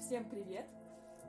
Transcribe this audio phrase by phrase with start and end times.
[0.00, 0.66] Всем привет!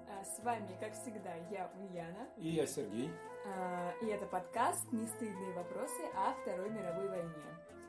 [0.09, 2.27] А, С вами, как всегда, я Ульяна.
[2.37, 3.09] И я Сергей.
[3.47, 7.45] А, И это подкаст «Нестыдные вопросы о Второй мировой войне»,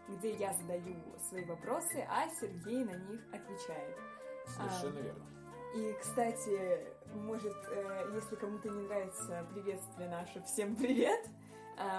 [0.09, 0.95] где я задаю
[1.29, 3.97] свои вопросы, а Сергей на них отвечает.
[4.47, 5.27] Совершенно верно.
[5.75, 11.46] И, кстати, может, э, если кому-то не нравится приветствие наше «Всем привет!», а,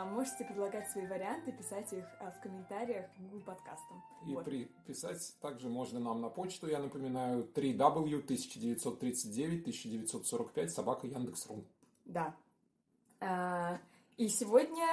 [0.06, 4.04] можете предлагать свои варианты, писать их а, в комментариях к Google подкастам.
[4.26, 4.46] И Вот.
[4.46, 11.64] приписать также можно нам на почту, я напоминаю, 3w 1939 1945 собака Яндекс.ру.
[12.06, 12.34] Да.
[13.20, 13.80] А,
[14.18, 14.88] И сегодня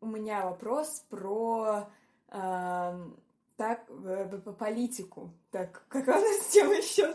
[0.00, 1.88] у меня вопрос про
[2.28, 5.30] так, э, п- п- политику.
[5.50, 7.14] Так, какая у нас тема еще?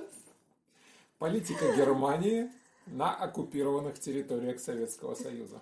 [1.19, 2.49] Политика Германии
[2.87, 5.61] на оккупированных территориях Советского Союза.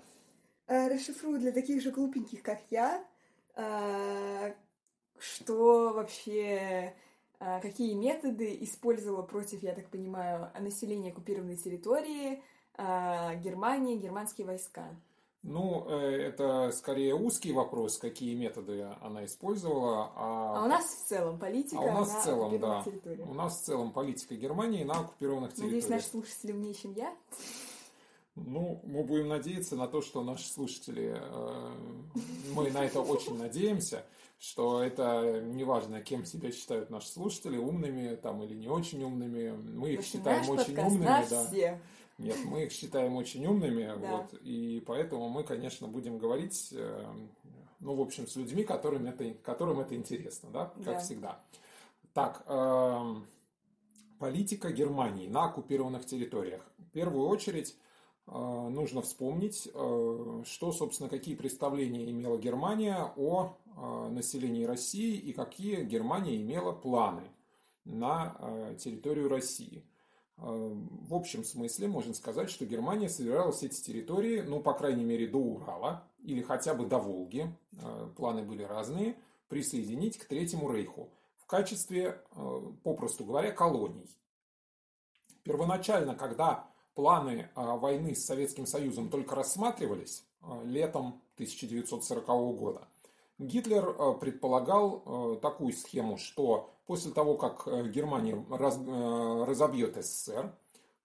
[0.69, 3.03] А, Расшифрую для таких же глупеньких, как я,
[3.55, 4.53] а,
[5.17, 6.93] что вообще,
[7.39, 12.43] а, какие методы использовала против, я так понимаю, населения оккупированной территории
[12.75, 14.95] а, Германии, германские войска.
[15.41, 20.11] Ну, э, это скорее узкий вопрос, какие методы она использовала.
[20.15, 22.85] А у нас в целом политика а у нас на в целом, да.
[23.25, 25.85] У нас в целом политика Германии на оккупированных территориях.
[25.85, 27.15] Надеюсь, наши слушатели умнее, чем я.
[28.45, 31.71] Ну, мы будем надеяться на то, что наши слушатели, э,
[32.53, 34.05] мы на это очень надеемся,
[34.39, 39.91] что это неважно, кем себя считают наши слушатели, умными там или не очень умными, мы
[39.93, 41.45] их считаем очень умными, да.
[41.47, 41.81] все.
[42.17, 43.95] Нет, мы их считаем очень умными, Да.
[43.95, 47.05] вот, и поэтому мы, конечно, будем говорить, э,
[47.79, 50.99] ну, в общем, с людьми, которым это, которым это интересно, да, как Да.
[50.99, 51.39] всегда.
[52.13, 53.25] Так, эм,
[54.19, 56.61] политика Германии на оккупированных территориях.
[56.77, 57.75] В первую очередь
[58.31, 65.83] нужно вспомнить, э, что, собственно, какие представления имела Германия о э, населении России и какие
[65.83, 67.23] Германия имела планы
[67.85, 69.83] на э, территорию России.
[70.37, 75.27] Э, В общем смысле можно сказать, что Германия собиралась эти территории, ну, по крайней мере,
[75.27, 79.17] до Урала или хотя бы до Волги, э, планы были разные,
[79.47, 84.07] присоединить к Третьему Рейху в качестве, э, попросту говоря, колоний.
[85.43, 92.25] Первоначально, когда планы э, войны с Советским Союзом только рассматривались э, летом 1940
[92.57, 92.87] года,
[93.37, 98.79] Гитлер э, предполагал такую схему, что после того, как Германия раз-
[99.47, 100.53] разобьет СССР,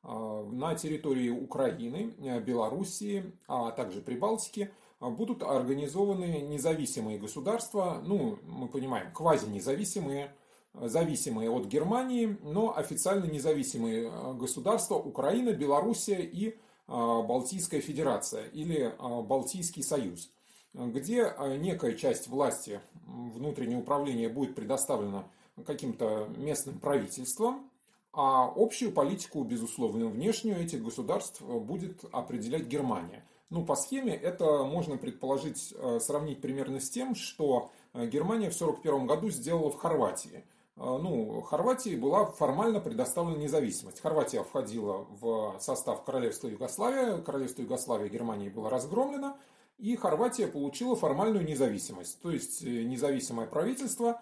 [0.02, 2.12] на территории Украины,
[2.44, 10.34] Белоруссии, а также Прибалтики будут организованы независимые государства, ну, мы понимаем, квазинезависимые,
[10.74, 16.54] зависимые от Германии, но официально независимые э, государства Украина, Белоруссия и э,
[16.86, 20.30] Балтийская Федерация или э, Балтийский Союз
[20.76, 25.24] где некая часть власти м, внутреннего управления будет предоставлена
[25.64, 27.70] каким-то местным правительством,
[28.12, 33.24] а общую политику, безусловно, внешнюю этих государств будет определять Германия.
[33.50, 39.30] Ну, по схеме это можно предположить, сравнить примерно с тем, что Германия в 1941 году
[39.30, 40.42] сделала в Хорватии.
[40.76, 44.00] Э, Ну, Хорватии была формально предоставлена независимость.
[44.00, 49.36] Хорватия входила в состав Королевства Югославия, Королевство Югославия Германии было разгромлено,
[49.78, 54.20] и Хорватия получила формальную независимость, то есть э, независимое правительство,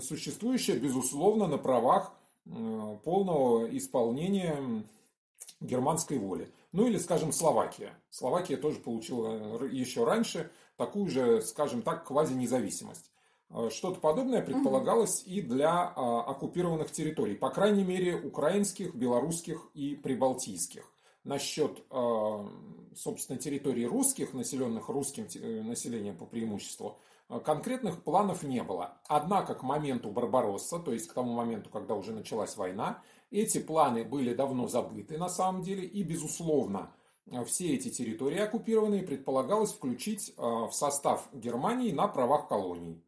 [0.00, 2.12] существующее, безусловно, на правах
[3.04, 4.84] полного исполнения
[5.60, 6.50] германской воли.
[6.72, 7.94] Ну или, скажем, Словакия.
[8.10, 13.10] Словакия тоже получила э, еще раньше такую же, скажем так, квазинезависимость.
[13.50, 19.94] Э, Что-то подобное предполагалось и для а, оккупированных территорий, по крайней мере, украинских, белорусских и
[19.94, 20.90] прибалтийских.
[21.26, 22.48] Насчет, э,
[22.94, 26.98] собственно, территорий русских, населенных русским э, населением по преимуществу,
[27.28, 28.98] э, конкретных планов не было.
[29.08, 33.02] Однако к моменту Барбаросса, то есть к тому моменту, когда уже началась война,
[33.32, 36.92] эти планы были давно забыты на самом деле, и, безусловно,
[37.44, 43.02] все эти территории оккупированные предполагалось включить в состав Германии на правах колоний.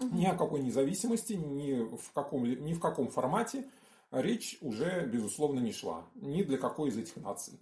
[0.00, 3.68] Ни о какой независимости, ни в каком, ни в каком формате
[4.10, 6.04] речь уже, безусловно, не шла.
[6.14, 7.58] Ни для какой из этих наций.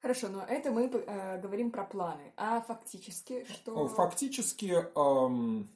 [0.00, 2.32] Хорошо, но это мы э, говорим про планы.
[2.36, 3.88] А фактически что...
[3.88, 5.68] Фактически, эм,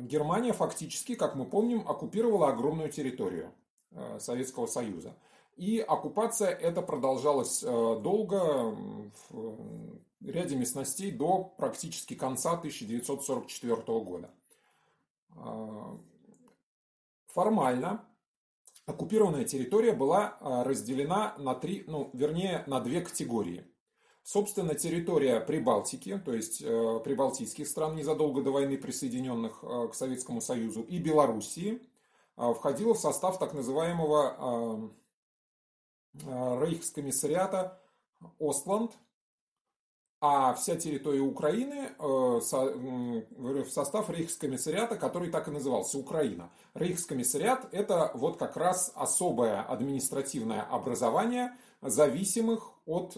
[0.00, 3.52] Германия фактически, как мы помним, оккупировала огромную территорию
[3.90, 5.14] э, Советского Союза.
[5.56, 8.74] И оккупация эта продолжалась э, долго,
[9.28, 14.30] в э, ряде местностей до практически конца 1944 года.
[15.44, 15.98] Э,
[17.28, 18.04] Формально
[18.86, 23.70] оккупированная территория была э, разделена на три, ну, вернее, на две категории.
[24.22, 30.40] Собственно, территория Прибалтики, то есть э, прибалтийских стран, незадолго до войны присоединенных э, к Советскому
[30.40, 31.80] Союзу, и Белоруссии,
[32.36, 34.90] э, входила в состав так называемого
[36.14, 37.80] рейхскомиссариата
[38.40, 38.98] Остланд,
[40.20, 42.40] а вся территория Украины в
[43.70, 46.50] состав рейхскомиссариата, который так и назывался Украина.
[46.74, 53.14] Рейхскомиссариат– это вот как раз особое административное образование зависимых от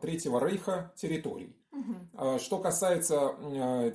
[0.00, 1.54] Третьего Рейха территорий.
[1.72, 2.38] Угу.
[2.38, 3.34] Что касается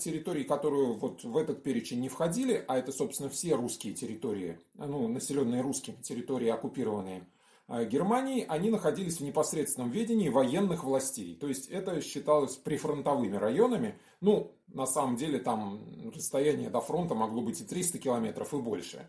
[0.02, 5.08] территорий, которые вот в этот перечень не входили, а это, собственно, все русские территории, ну,
[5.08, 7.26] населенные русскими территории, оккупированные
[7.70, 11.36] Германией, они находились в непосредственном ведении военных властей.
[11.36, 13.96] То есть это считалось прифронтовыми районами.
[14.22, 15.80] Ну, на самом деле там
[16.16, 19.08] расстояние до фронта могло быть и 300 километров, и больше.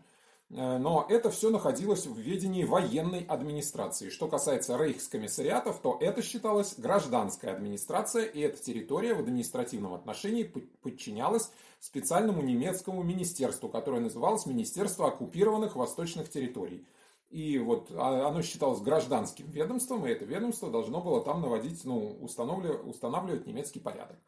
[0.51, 4.09] Э, но это все находилось в ведении военной администрации.
[4.09, 10.43] Что касается рейхскомиссариатов, то это считалось гражданская администрация, и эта территория в административном отношении
[10.81, 16.85] подчинялась специальному немецкому министерству, которое называлось Министерство оккупированных восточных территорий.
[17.31, 22.17] И вот а, оно считалось гражданским ведомством, и это ведомство должно было там наводить, ну,
[22.19, 24.19] устанавливать, устанавливать немецкий порядок.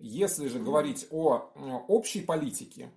[0.00, 1.52] Если же говорить о
[1.86, 2.90] общей политике,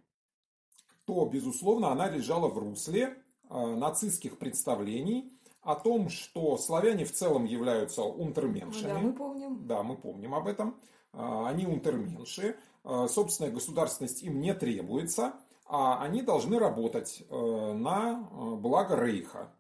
[1.06, 3.16] то, безусловно, она лежала в русле
[3.50, 5.32] э, нацистских представлений
[5.62, 8.94] о том, что славяне в целом являются унтерменшами.
[8.94, 9.68] Да, мы помним.
[9.68, 10.76] Да, мы помним об этом.
[11.14, 12.58] Э, они унтерменши.
[12.84, 15.40] Э, собственная государственность им не требуется, а
[15.70, 19.52] они должны работать на благо Рейха.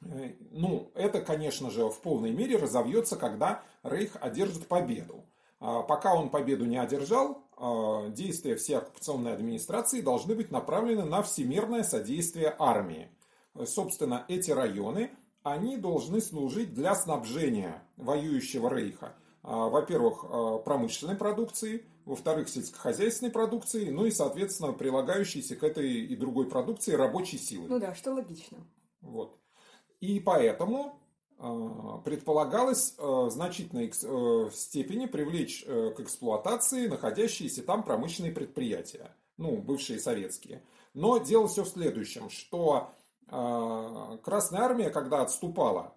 [0.00, 5.24] Ну, это, конечно же, в полной мере разовьется, когда Рейх одержит победу.
[5.58, 11.82] Пока он победу не одержал, а, действия всей оккупационной администрации должны быть направлены на всемирное
[11.82, 13.10] содействие армии.
[13.66, 15.10] Собственно, эти районы,
[15.42, 19.14] они должны служить для снабжения воюющего рейха.
[19.42, 26.16] А, во-первых, а, промышленной продукции, во-вторых, сельскохозяйственной продукции, ну и, соответственно, прилагающейся к этой и
[26.16, 27.68] другой продукции рабочей силы.
[27.68, 28.58] Ну да, что логично.
[29.00, 29.38] Вот.
[30.00, 31.00] И поэтому
[31.42, 39.56] Э, предполагалось э, в значительной э, степени привлечь к эксплуатации находящиеся там промышленные предприятия, ну,
[39.56, 40.62] бывшие советские.
[40.92, 42.90] Но дело все в следующем, что
[43.26, 45.94] Красная Армия, когда отступала,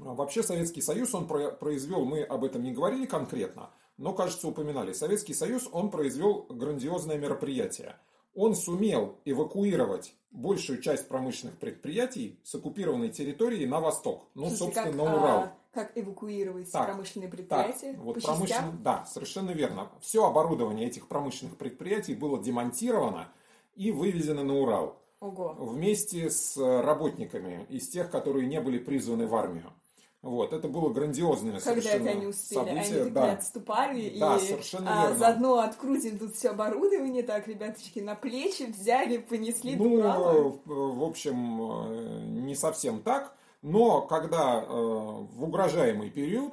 [0.00, 5.34] вообще Советский Союз, он произвел, мы об этом не говорили конкретно, но, кажется, упоминали, Советский
[5.34, 7.96] Союз, он произвел грандиозное мероприятие–
[8.34, 14.86] он сумел эвакуировать большую часть промышленных предприятий с оккупированной территории на восток, ну, Слушайте, собственно,
[14.86, 15.38] как, на Урал.
[15.38, 17.92] А, как эвакуировать так, промышленные предприятия?
[17.92, 18.82] Так, вот по промышлен...
[18.82, 19.90] Да, совершенно верно.
[20.00, 23.28] Все оборудование этих промышленных предприятий было демонтировано
[23.74, 24.96] и вывезено на Урал.
[25.18, 25.54] Ого.
[25.58, 29.72] Вместе с работниками из тех, которые не были призваны в армию.
[30.22, 32.58] Вот, это было грандиозное Когда совершенно это они успели?
[32.58, 33.02] событие.
[33.02, 33.32] Они да.
[33.32, 39.16] отступали да, и совершенно а, заодно открутим тут все оборудование, так, ребяточки, на плечи взяли,
[39.16, 40.60] понесли ну, Урала.
[40.66, 46.52] в общем, э, не совсем так, но когда э, в угрожаемый период,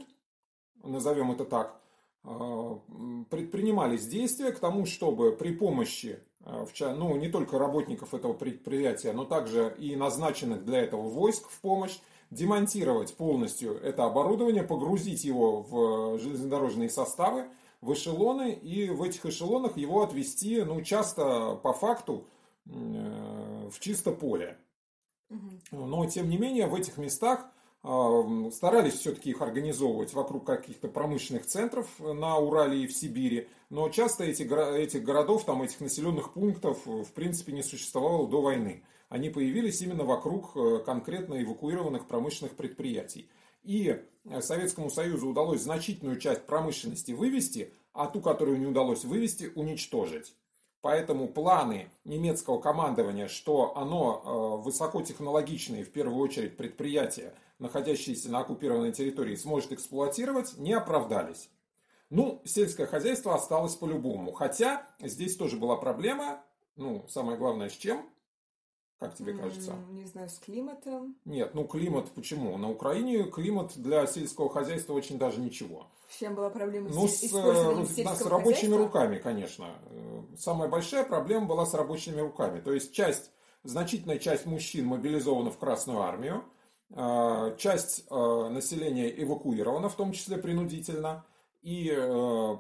[0.82, 1.78] назовем это так,
[2.24, 2.76] э,
[3.30, 6.20] предпринимались действия к тому, чтобы при помощи
[6.80, 12.00] ну, не только работников этого предприятия, но также и назначенных для этого войск в помощь,
[12.30, 17.46] демонтировать полностью это оборудование, погрузить его в железнодорожные составы,
[17.82, 22.26] в эшелоны, и в этих эшелонах его отвезти, ну, часто по факту
[22.66, 24.58] э, в чисто поле.
[25.72, 27.48] Но, тем не менее, в этих местах
[27.84, 33.90] э, старались все-таки их организовывать вокруг каких-то промышленных центров на Урале и в Сибири, но
[33.90, 39.30] часто эти, этих городов, там, этих населенных пунктов, в принципе, не существовало до войны они
[39.30, 43.30] появились именно вокруг э, конкретно эвакуированных промышленных предприятий.
[43.64, 49.52] И э, Советскому Союзу удалось значительную часть промышленности вывести, а ту, которую не удалось вывести,
[49.56, 50.34] уничтожить.
[50.82, 58.92] Поэтому планы немецкого командования, что оно э, высокотехнологичные, в первую очередь, предприятия, находящиеся на оккупированной
[58.92, 61.50] территории, сможет эксплуатировать, не оправдались.
[62.10, 64.32] Ну, сельское хозяйство осталось по-любому.
[64.32, 66.42] Хотя здесь тоже была проблема,
[66.76, 68.06] ну, самое главное, с чем?
[69.00, 69.76] Как тебе кажется?
[69.92, 71.16] Не знаю, с климатом.
[71.26, 72.58] Нет, ну климат почему?
[72.58, 75.88] На Украине климат для сельского хозяйства очень даже ничего.
[76.08, 79.76] В чем была проблема ну, с, использованием с, с рабочими руками, конечно.
[79.90, 82.60] Э, самая большая проблема была с рабочими руками.
[82.60, 83.30] То есть часть,
[83.64, 86.44] значительная часть мужчин мобилизована в Красную армию,
[86.90, 91.26] э, часть э, населения эвакуирована, в том числе принудительно.
[91.62, 91.90] И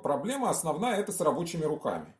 [0.03, 2.16] проблема основная это с рабочими руками.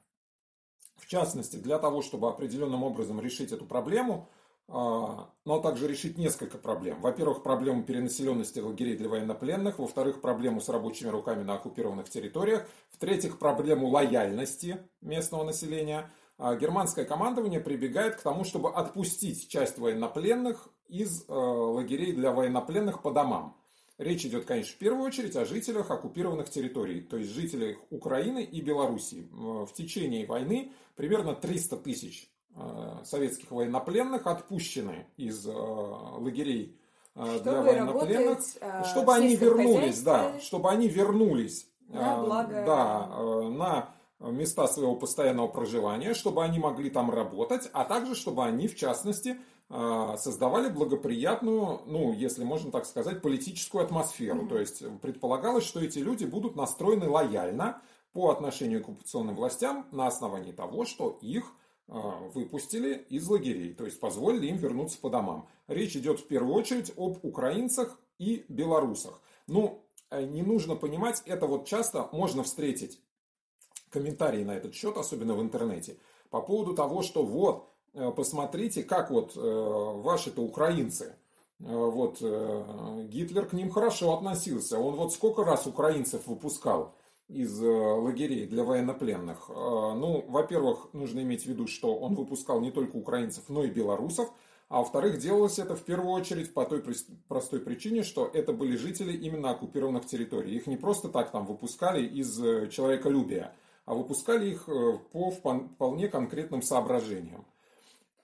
[1.08, 4.28] В частности, для того, чтобы определенным образом решить эту проблему,
[4.68, 7.00] а, но также решить несколько проблем.
[7.00, 13.40] Во-первых, проблему перенаселенности лагерей для военнопленных, во-вторых, проблему с рабочими руками на оккупированных территориях, в-третьих,
[13.40, 21.24] проблему лояльности местного населения, а германское командование прибегает к тому, чтобы отпустить часть военнопленных из
[21.30, 23.57] э, лагерей для военнопленных по домам.
[23.98, 28.62] Речь идет, конечно, в первую очередь о жителях оккупированных территорий, то есть жителях Украины и
[28.62, 29.27] Белоруссии.
[29.32, 36.77] В течение войны примерно 300 тысяч э, советских военнопленных отпущены из э, лагерей
[37.16, 38.39] чтобы для военнопленных,
[38.86, 42.63] чтобы они вернулись, да, чтобы они вернулись на благо...
[42.63, 43.08] да,
[43.50, 43.89] на
[44.20, 49.38] места своего постоянного проживания, чтобы они могли там работать, а также чтобы они, в частности,
[49.70, 54.44] создавали благоприятную, ну, если можно так сказать, политическую атмосферу.
[54.44, 54.48] Mm-hmm.
[54.48, 57.82] То есть предполагалось, что эти люди будут настроены лояльно
[58.14, 61.54] по отношению к оккупационным властям на основании того, что их
[61.90, 65.48] а, выпустили из лагерей, то есть позволили им вернуться по домам.
[65.68, 69.22] Речь идет в первую очередь об украинцах и белорусах.
[69.48, 73.00] Ну, э, не нужно понимать, это вот часто можно встретить
[73.90, 75.98] комментарии на этот счет, особенно в интернете,
[76.30, 77.70] по поводу того, что вот,
[78.16, 81.16] посмотрите, как вот э, ваши-то украинцы,
[81.60, 82.22] э, вот
[83.10, 86.96] Гитлер к ним хорошо относился, он вот сколько раз украинцев выпускал
[87.27, 89.50] из лагерей для военнопленных.
[89.50, 94.32] Ну, во-первых, нужно иметь в виду, что он выпускал не только украинцев, но и белорусов,
[94.70, 96.84] а во-вторых, делалось это в первую очередь по той
[97.27, 100.56] простой причине, что это были жители именно оккупированных территорий.
[100.56, 102.36] Их не просто так там выпускали из
[102.70, 103.54] человеколюбия,
[103.86, 107.46] а выпускали их э, по вполне конкретным соображениям.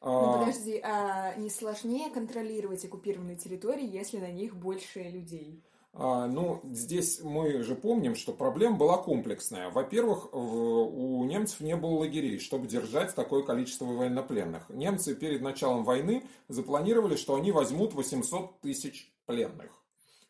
[0.03, 5.63] Ну, подожди, а не сложнее контролировать оккупированные территории, если на них больше людей?
[5.95, 9.69] А, ну, здесь мы же помним, что проблема была комплексная.
[9.69, 14.69] Во-первых, у немцев не было лагерей, чтобы держать такое количество военнопленных.
[14.69, 19.71] Немцы перед началом войны запланировали, что они возьмут 800 тысяч пленных.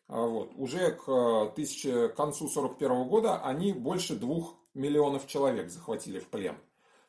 [0.06, 0.52] А вот.
[0.56, 6.56] Уже к, тысяче, к концу 1941 года они больше двух миллионов человек захватили в плен.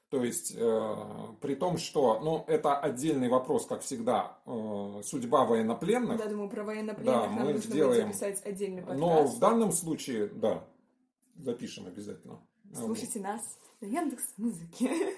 [0.10, 0.96] То есть, э,
[1.42, 6.18] при том, что, ну, это отдельный вопрос, как всегда, э, судьба военнопленных.
[6.18, 9.00] Да, думаю, про военнопленных да, нам мы нужно сделаем, записать отдельный подкаст.
[9.00, 10.64] Но в данном случае, да,
[11.36, 12.40] запишем обязательно.
[12.74, 13.28] Слушайте вот.
[13.28, 15.16] нас на Яндекс Музыке.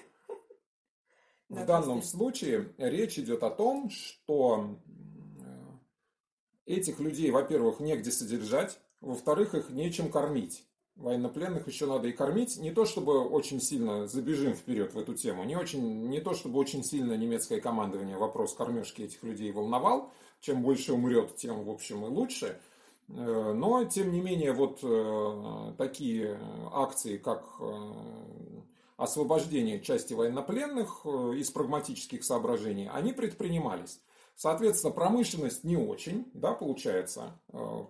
[1.48, 4.78] В данном случае речь идет о том, что
[6.66, 10.67] этих людей, во-первых, негде содержать, во-вторых, их нечем кормить
[10.98, 12.58] военнопленных еще надо и кормить.
[12.58, 16.58] Не то, чтобы очень сильно забежим вперед в эту тему, не, очень, не то, чтобы
[16.58, 20.12] очень сильно немецкое командование вопрос кормежки этих людей волновал.
[20.40, 22.60] Чем больше умрет, тем, в общем, и лучше.
[23.08, 26.38] Э, но, тем не менее, вот э, такие
[26.72, 27.92] акции, как э,
[28.96, 34.00] освобождение части военнопленных из прагматических соображений, они предпринимались.
[34.34, 37.40] Соответственно, промышленность не очень, да, получается,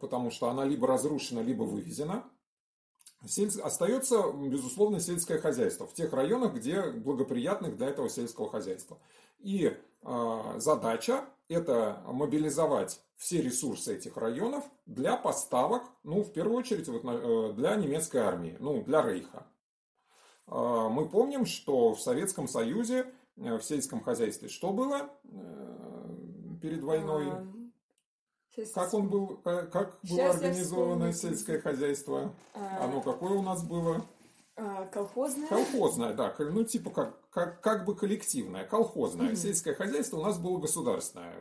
[0.01, 2.25] потому что она либо разрушена, либо вывезена.
[3.27, 3.51] Сель...
[3.61, 8.99] Остается, безусловно, сельское хозяйство в тех районах, где благоприятных для этого сельского хозяйства.
[9.41, 16.89] И э, задача это мобилизовать все ресурсы этих районов для поставок, ну, в первую очередь,
[16.89, 19.47] вот, э, для немецкой армии, ну, для Рейха.
[20.47, 25.11] Э, мы помним, что в Советском Союзе э, в сельском хозяйстве что было
[26.63, 27.33] перед войной?
[28.75, 32.35] Как он был, как было организовано сельское хозяйство?
[32.55, 32.85] А...
[32.85, 34.05] Оно какое у нас было?
[34.57, 35.47] А, колхозное.
[35.47, 36.35] Колхозное, да.
[36.39, 39.31] Ну, типа как, как, как бы коллективное, колхозное.
[39.31, 39.37] Mm-hmm.
[39.37, 41.33] Сельское хозяйство у нас было государственное.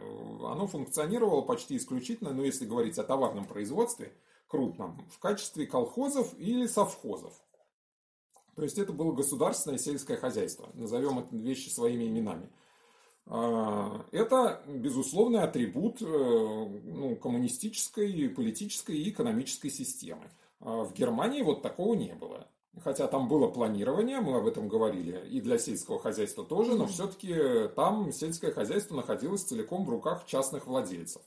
[0.45, 4.13] Оно функционировало почти исключительно, ну, если говорить о товарном производстве,
[4.47, 7.33] крупном, в качестве колхозов или совхозов.
[8.55, 10.69] То есть это было государственное сельское хозяйство.
[10.73, 12.49] Назовем это вещи своими именами.
[13.29, 20.29] А, это безусловный атрибут э, ну, коммунистической, политической и экономической системы.
[20.59, 22.47] А в Германии вот такого не было.
[22.83, 27.67] Хотя там было планирование, мы об этом говорили, и для сельского хозяйства тоже, но все-таки
[27.75, 31.23] там сельское хозяйство находилось целиком в руках частных владельцев.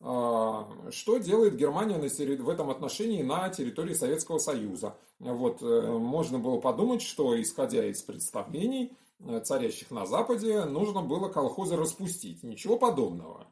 [0.00, 4.96] А, что делает Германия в этом отношении на территории Советского Союза?
[5.18, 8.96] Вот, э, можно было подумать, что, исходя из представлений,
[9.44, 12.42] царящих на Западе, нужно было колхозы распустить.
[12.42, 13.46] Ничего подобного.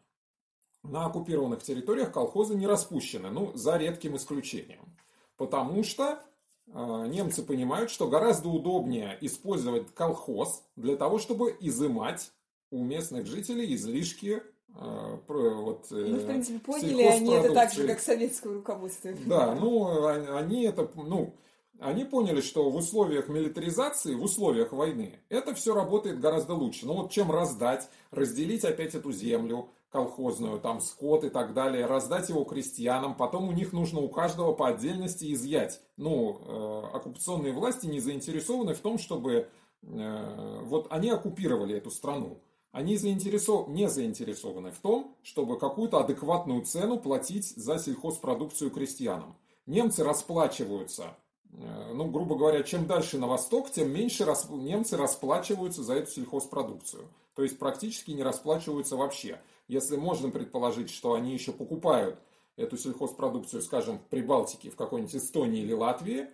[0.82, 4.96] На оккупированных территориях колхозы не распущены, ну, за редким исключением.
[5.37, 6.20] Потому что
[6.66, 12.32] э, немцы понимают, что гораздо удобнее использовать колхоз для того, чтобы изымать
[12.70, 14.42] у местных жителей излишки
[14.75, 19.10] э, вот, ну, в принципе, поняли они это так же, как советское руководство.
[19.26, 21.34] Да, ну, они это, ну,
[21.80, 26.87] они поняли, что в условиях милитаризации, в условиях войны, это все работает гораздо лучше.
[26.87, 32.28] Ну вот чем раздать, разделить опять эту землю колхозную, там скот и так далее, раздать
[32.28, 35.80] его крестьянам, потом у них нужно у каждого по отдельности изъять.
[35.97, 39.49] Ну, э, оккупационные власти не заинтересованы в том, чтобы
[39.82, 42.40] вот они оккупировали эту страну.
[42.73, 43.68] Они заинтересов...
[43.68, 49.37] не заинтересованы в том, чтобы какую-то адекватную цену платить за сельхозпродукцию крестьянам.
[49.66, 51.16] Немцы расплачиваются
[51.50, 54.49] ну, грубо говоря, чем дальше на восток, тем меньше рас...
[54.50, 57.09] немцы расплачиваются за эту сельхозпродукцию.
[57.35, 59.40] То есть практически не расплачиваются вообще.
[59.67, 62.19] Если можно предположить, что они еще покупают
[62.57, 66.28] эту сельхозпродукцию, скажем, в Прибалтике, в какой-нибудь Эстонии или Латвии,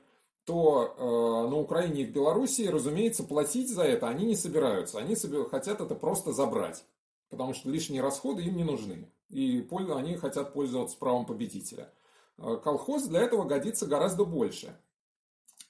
[0.44, 4.99] то э, на Украине и в Белоруссии, разумеется, платить за это они не собираются.
[4.99, 6.85] Они себе хотят это просто забрать,
[7.30, 9.11] потому что лишние расходы им не нужны.
[9.30, 11.92] И они хотят пользоваться правом победителя.
[12.38, 14.76] Э, колхоз для этого годится гораздо больше.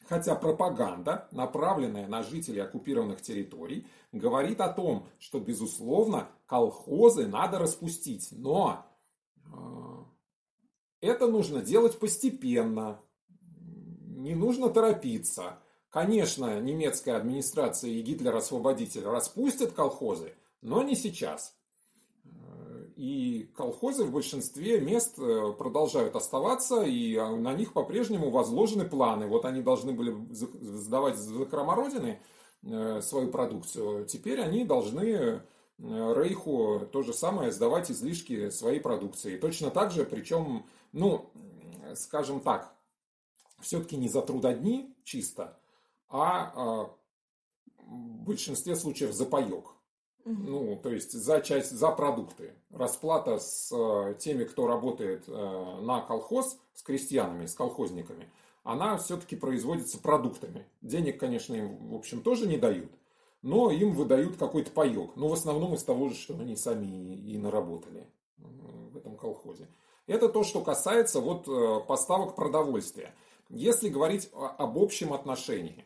[0.07, 8.29] Хотя пропаганда, направленная на жителей оккупированных территорий, говорит о том, что, безусловно, колхозы надо распустить.
[8.33, 8.85] Но
[9.47, 10.05] э,
[11.01, 13.01] это нужно делать постепенно.
[14.17, 15.59] Не нужно торопиться.
[15.89, 21.57] Конечно, немецкая администрация и Гитлер-освободитель распустят колхозы, но не сейчас.
[22.97, 29.27] И колхозы в большинстве мест э, продолжают оставаться, и а, на них по-прежнему возложены планы.
[29.27, 32.21] Вот они должны были сдавать за закрома Родины
[32.63, 34.07] э, свою продукцию.
[34.07, 35.41] Теперь они должны э,
[35.79, 39.39] Рейху то же самое сдавать излишки своей продукции.
[39.39, 41.31] Точно так же, причем, ну,
[41.97, 42.77] скажем так,
[43.61, 45.59] все-таки не за трудодни чисто,
[46.09, 46.91] а, а
[47.79, 49.75] в большинстве случаев за паек.
[50.25, 52.55] Ну, то есть за часть, за продукты.
[52.71, 58.31] Расплата с э, теми, кто работает э, на колхоз, с крестьянами, с колхозниками,
[58.63, 60.67] она все-таки производится продуктами.
[60.81, 62.91] Денег, конечно, им, в общем, тоже не дают,
[63.43, 65.11] но им выдают какой-то паек.
[65.17, 68.07] Ну, в основном из того же, что они сами и, и наработали
[68.39, 69.69] в этом колхозе.
[70.07, 73.15] Это то, что касается вот э, поставок продовольствия.
[73.51, 75.85] Если говорить об общем отношении,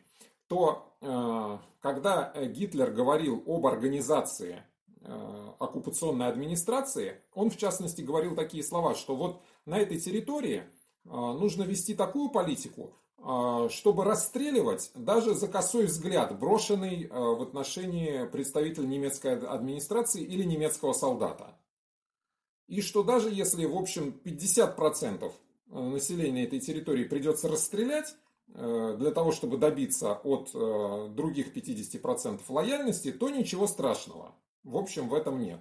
[0.49, 4.63] то Э, когда э, Гитлер говорил об организации
[5.01, 10.63] э, оккупационной администрации, он в частности говорил такие слова, что вот на этой территории
[11.05, 12.93] нужно вести такую политику,
[13.69, 21.57] чтобы расстреливать даже за косой взгляд, брошенный в отношении представителя немецкой администрации или немецкого солдата.
[22.67, 25.31] И что даже если, в общем, 50%
[25.67, 28.13] населения этой территории придется расстрелять,
[28.55, 34.33] для того, чтобы добиться от э, других 50% лояльности, то ничего страшного.
[34.63, 35.59] В общем, в этом нет.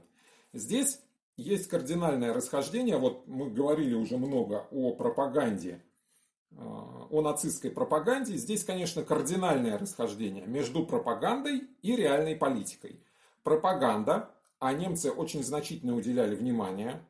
[0.53, 1.01] Здесь
[1.37, 2.99] есть кардинальное расхождение.
[2.99, 5.83] Вот мы говорили уже много о пропаганде,
[6.51, 8.37] э, о нацистской пропаганде.
[8.37, 13.01] Здесь, конечно, кардинальное расхождение между пропагандой и реальной политикой.
[13.45, 17.01] Пропаганда, а немцы очень значительно уделяли внимание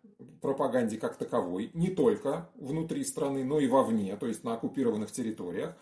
[0.40, 5.76] пропаганде как таковой, не только внутри страны, но и вовне, то есть на оккупированных территориях.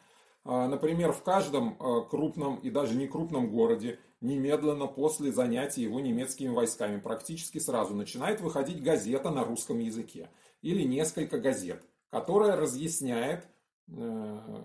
[0.44, 6.00] А, например, в каждом а, крупном и даже не крупном городе немедленно после занятия его
[6.00, 10.30] немецкими войсками практически сразу начинает выходить газета на русском языке
[10.62, 13.46] или несколько газет, которая разъясняет
[13.88, 14.62] э,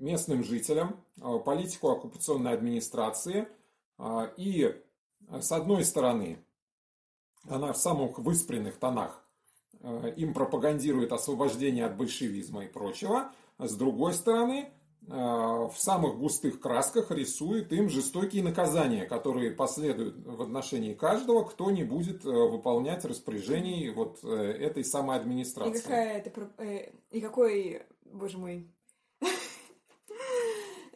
[0.00, 3.48] местным жителям а, политику оккупационной администрации
[4.36, 4.74] и
[5.30, 6.44] с одной стороны
[7.48, 9.22] она в самых выспренных тонах
[9.80, 13.32] э, им пропагандирует освобождение от большевизма и прочего.
[13.58, 14.70] С другой стороны,
[15.06, 21.70] э, в самых густых красках рисует им жестокие наказания, которые последуют в отношении каждого, кто
[21.70, 25.78] не будет э, выполнять распоряжений вот этой самой администрации.
[25.78, 26.30] И какая это...
[27.10, 27.82] И какой...
[28.04, 28.70] Боже мой...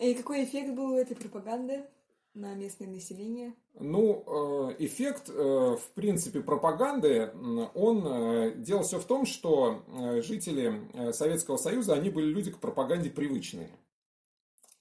[0.01, 1.85] И какой эффект был у этой пропаганды?
[2.35, 3.55] На местное население?
[3.75, 7.31] Ну, э, эффект, э, в принципе, пропаганды,
[7.75, 9.83] он э, делал все в том, что
[10.23, 13.71] жители Советского Союза, они были люди к пропаганде привычные.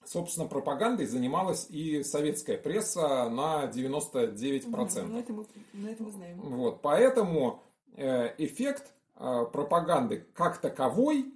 [0.04, 5.04] Собственно, пропагандой занималась и советская пресса на 99%.
[5.06, 6.40] Ну, это мы, ну, это мы знаем.
[6.40, 7.62] Вот, поэтому
[7.94, 11.34] эффект пропаганды как таковой,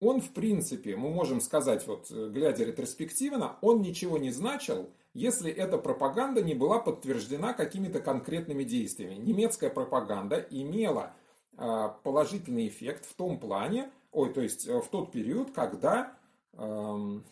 [0.00, 5.78] он, в принципе, мы можем сказать, вот глядя ретроспективно, он ничего не значил, если эта
[5.78, 9.14] пропаганда не была подтверждена какими-то конкретными действиями.
[9.14, 11.14] Немецкая пропаганда имела
[11.56, 16.14] а, положительный эффект в том плане, ой, то есть э, в тот период, когда
[16.54, 17.24] эм,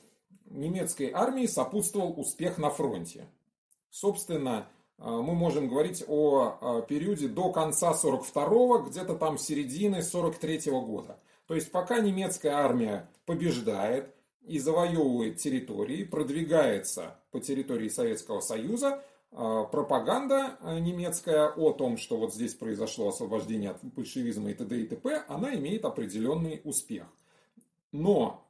[0.46, 3.26] немецкой армии сопутствовал успех на фронте.
[3.88, 10.82] Собственно, э, мы можем говорить о э, периоде до конца 42-го, где-то там середины 43-го
[10.82, 11.18] года.
[11.46, 14.14] То есть пока немецкая армия побеждает,
[14.46, 22.16] и завоевывает территории, продвигается по территории Советского Союза, а, пропаганда э, немецкая о том, что
[22.16, 24.80] вот здесь произошло освобождение от большевизма и т.д.
[24.80, 27.06] и т.п., она имеет определенный успех.
[27.92, 28.44] Но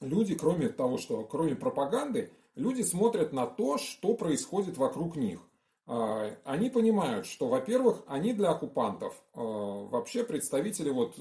[0.00, 5.40] люди, кроме того, что кроме пропаганды, Люди смотрят на то, что происходит вокруг них.
[5.86, 11.18] Они понимают, что, во-первых, они для оккупантов вообще представители, вот,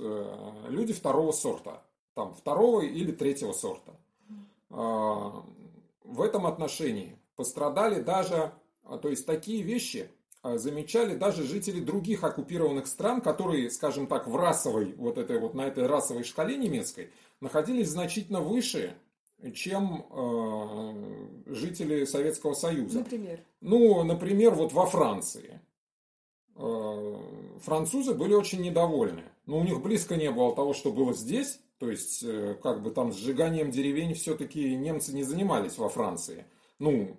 [0.69, 3.93] люди второго сорта, там, второго или третьего сорта.
[4.69, 8.51] В этом отношении пострадали даже,
[9.01, 10.09] то есть такие вещи
[10.43, 15.67] замечали даже жители других оккупированных стран, которые, скажем так, в расовой, вот этой вот на
[15.67, 18.95] этой расовой шкале немецкой, находились значительно выше,
[19.53, 22.99] чем э, жители Советского Союза.
[22.99, 23.39] Например?
[23.61, 25.59] Ну, например, вот во Франции.
[26.55, 27.17] Э,
[27.61, 29.23] французы были очень недовольны.
[29.45, 31.59] Но у них близко не было того, что было здесь.
[31.83, 36.45] То есть, э, как бы там сжиганием деревень все-таки немцы не занимались во Франции.
[36.79, 37.17] Ну,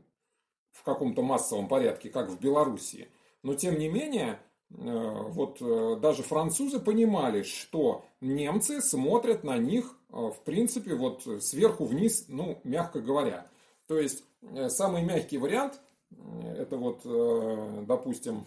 [0.73, 3.11] в каком-то массовом порядке, как в Белоруссии.
[3.43, 9.99] Но, тем не менее, э, вот э, даже французы понимали, что немцы смотрят на них,
[10.09, 13.47] в принципе, вот сверху вниз, ну, мягко говоря.
[13.87, 14.25] То есть,
[14.69, 15.79] самый мягкий вариант,
[16.57, 17.03] это вот,
[17.85, 18.47] допустим,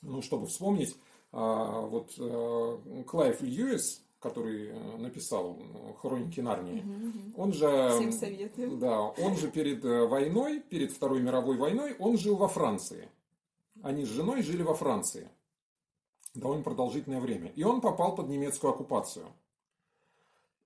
[0.00, 0.96] ну, чтобы вспомнить,
[1.32, 2.14] вот
[3.06, 5.58] Клайв Льюис, который написал
[6.00, 7.90] «Хроники Нарнии», угу, он же...
[7.90, 8.76] Всем советую.
[8.78, 13.08] Да, он же перед войной, перед Второй мировой войной, он жил во Франции.
[13.82, 15.28] Они с женой жили во Франции
[16.34, 17.52] довольно продолжительное время.
[17.56, 19.26] И он попал под немецкую оккупацию.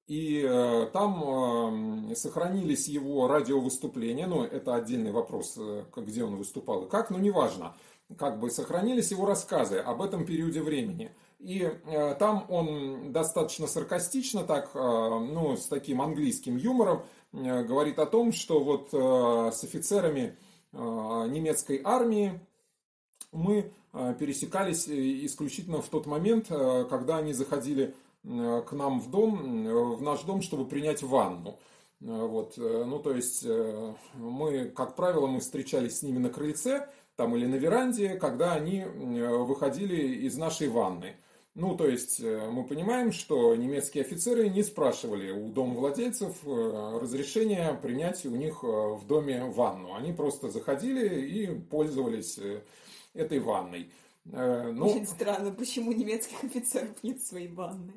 [0.06, 6.84] И э, там э, сохранились его радиовыступления, ну, это отдельный вопрос, э, где он выступал
[6.84, 7.74] и как, но неважно.
[8.16, 11.10] Как бы сохранились его рассказы об этом периоде времени.
[11.38, 17.98] И э, там он достаточно саркастично, так, э, ну, с таким английским юмором, э, говорит
[17.98, 20.36] о том, что вот с офицерами
[20.72, 22.38] немецкой армии
[23.32, 23.72] мы
[24.18, 27.94] пересекались исключительно в тот момент, когда они заходили
[28.24, 31.58] к нам в дом, в наш дом, чтобы принять ванну.
[32.00, 33.46] Вот, ну, то есть
[34.16, 38.84] мы, как правило, мы встречались с ними на крыльце там, или на веранде, когда они
[38.84, 41.16] выходили из нашей ванны.
[41.56, 48.30] Ну, то есть мы понимаем, что немецкие офицеры не спрашивали у домовладельцев разрешения принять у
[48.30, 49.94] них в доме ванну.
[49.94, 52.38] Они просто заходили и пользовались
[53.14, 53.90] этой ванной.
[54.32, 57.92] Э, ну, Очень странно, почему немецких офицеров нет своей ванны.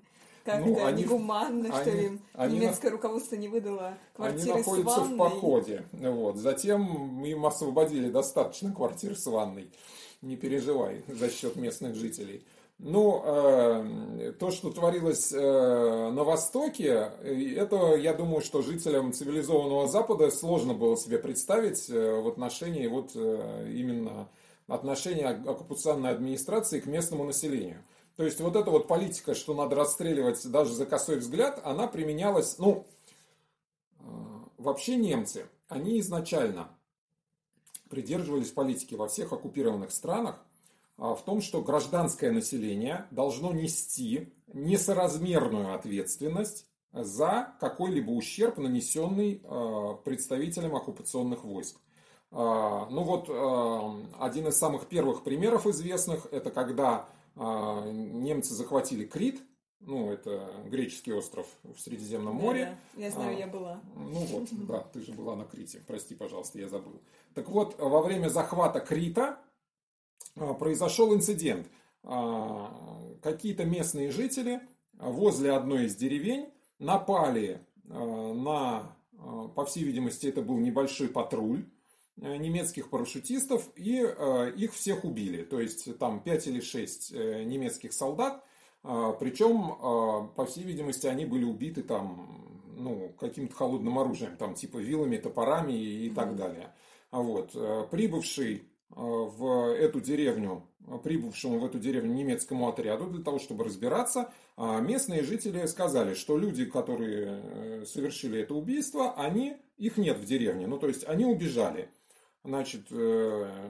[0.45, 2.19] Как ну, они, негуманно, они, что ли?
[2.34, 5.13] Они, Немецкое руководство не выдало квартиры Они находятся с ванной.
[5.13, 5.86] в походе.
[5.91, 6.38] Вот.
[6.38, 9.69] Затем им освободили достаточно квартир с ванной.
[10.22, 12.43] Не переживай за счет местных жителей.
[12.81, 15.37] Ну, э, то, что творилось э,
[16.11, 22.29] на Востоке, это, я думаю, что жителям цивилизованного Запада сложно было себе представить э, в
[22.29, 24.29] отношении вот э, именно
[24.67, 27.83] отношение оккупационной администрации к местному населению.
[28.15, 32.59] То есть вот эта вот политика, что надо расстреливать даже за косой взгляд, она применялась,
[32.59, 32.87] ну,
[33.99, 34.03] э,
[34.57, 36.69] вообще немцы, они изначально
[37.89, 40.41] придерживались политики во всех оккупированных странах
[40.99, 50.75] в том, что гражданское население должно нести несоразмерную ответственность за какой-либо ущерб, нанесенный э, представителям
[50.75, 51.77] оккупационных войск.
[52.31, 59.05] А, ну вот а, один из самых первых примеров известных, это когда а, немцы захватили
[59.05, 59.41] Крит,
[59.79, 62.77] ну, это греческий остров в Средиземном море.
[62.95, 63.79] Да, я знаю, а, я была.
[63.95, 65.81] Ну вот, да, ты же была на Крите.
[65.88, 67.01] Прости, пожалуйста, я забыл.
[67.33, 69.39] Так вот, во время захвата Крита
[70.35, 71.67] произошел инцидент.
[73.21, 74.61] Какие-то местные жители
[74.93, 78.95] возле одной из деревень напали на,
[79.55, 81.65] по всей видимости, это был небольшой патруль,
[82.21, 85.43] Э, немецких парашютистов, и э, их всех убили.
[85.43, 88.43] То есть там 5 или 6 э, немецких солдат,
[88.81, 95.17] причем, по всей видимости, они были убиты там, ну, каким-то холодным оружием, там, типа вилами,
[95.17, 96.73] топорами и, и так далее.
[97.11, 97.51] Вот.
[97.91, 100.63] Прибывший в эту деревню,
[101.04, 106.65] прибывшему в эту деревню немецкому отряду для того, чтобы разбираться, местные жители сказали, что люди,
[106.65, 111.89] которые совершили это убийство, они, их нет в деревне, ну то есть они убежали.
[112.43, 113.69] Значит, э,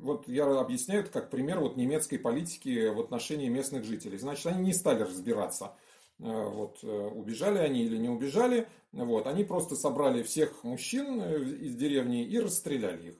[0.00, 4.18] вот я объясняю это как пример вот немецкой политики в отношении местных жителей.
[4.18, 5.76] Значит, они не стали разбираться,
[6.18, 8.66] э, вот, э, убежали они или не убежали.
[8.90, 13.14] Вот, они просто собрали всех мужчин из деревни и расстреляли их.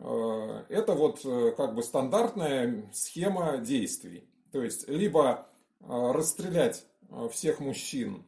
[0.00, 1.20] Это вот
[1.56, 4.28] как бы стандартная схема действий.
[4.50, 5.46] То есть, либо
[5.80, 6.84] расстрелять
[7.30, 8.24] всех мужчин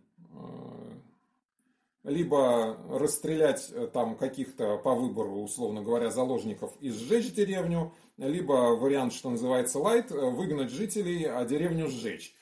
[2.07, 9.13] либо расстрелять э, там каких-то по выбору, условно говоря, заложников и сжечь деревню, либо вариант,
[9.13, 12.35] что называется лайт, э, выгнать жителей, а деревню сжечь.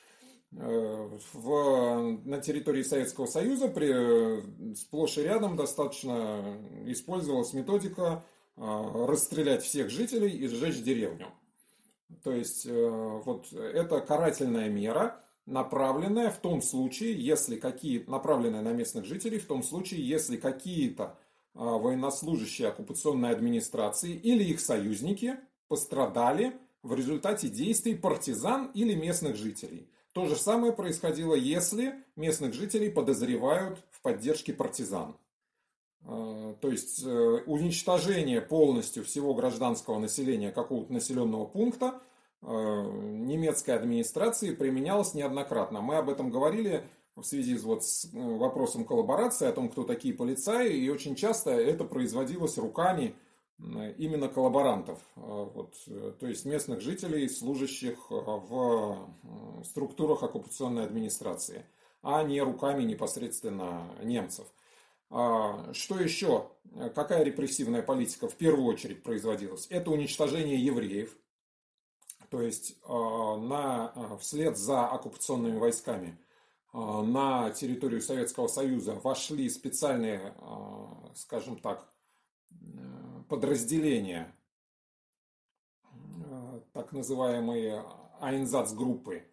[0.51, 8.23] в, на территории Советского Союза при, сплошь и рядом достаточно использовалась методика
[8.57, 11.27] расстрелять всех жителей и сжечь деревню.
[12.23, 19.05] То есть вот это карательная мера, направленная в том случае, если какие направленная на местных
[19.05, 21.17] жителей, в том случае, если какие-то
[21.53, 25.37] а, военнослужащие оккупационной администрации или их союзники
[25.67, 29.89] пострадали в результате действий партизан или местных жителей.
[30.13, 35.15] То же самое происходило, если местных жителей подозревают в поддержке партизан.
[36.05, 37.09] А, то есть э,
[37.45, 41.99] уничтожение полностью всего гражданского населения какого-то населенного пункта
[42.47, 45.81] Э, немецкой администрации применялось неоднократно.
[45.81, 50.13] Мы об этом говорили в связи вот с э, вопросом коллаборации, о том, кто такие
[50.13, 53.15] полицаи, и очень часто это производилось руками
[53.97, 55.75] именно коллаборантов, э, вот,
[56.19, 59.09] то есть местных жителей, служащих в
[59.63, 61.65] структурах оккупационной администрации,
[62.03, 64.45] а не руками непосредственно немцев.
[65.17, 66.51] А, что еще?
[66.93, 69.65] Какая репрессивная политика в первую очередь производилась?
[69.69, 71.17] Это уничтожение евреев,
[72.29, 76.19] то есть а, на, а, вслед за оккупационными войсками
[76.73, 80.35] на территорию Советского Союза вошли специальные,
[81.15, 81.89] скажем так,
[83.29, 84.35] подразделения,
[86.73, 87.81] так называемые
[88.19, 89.23] Айнзац-группы,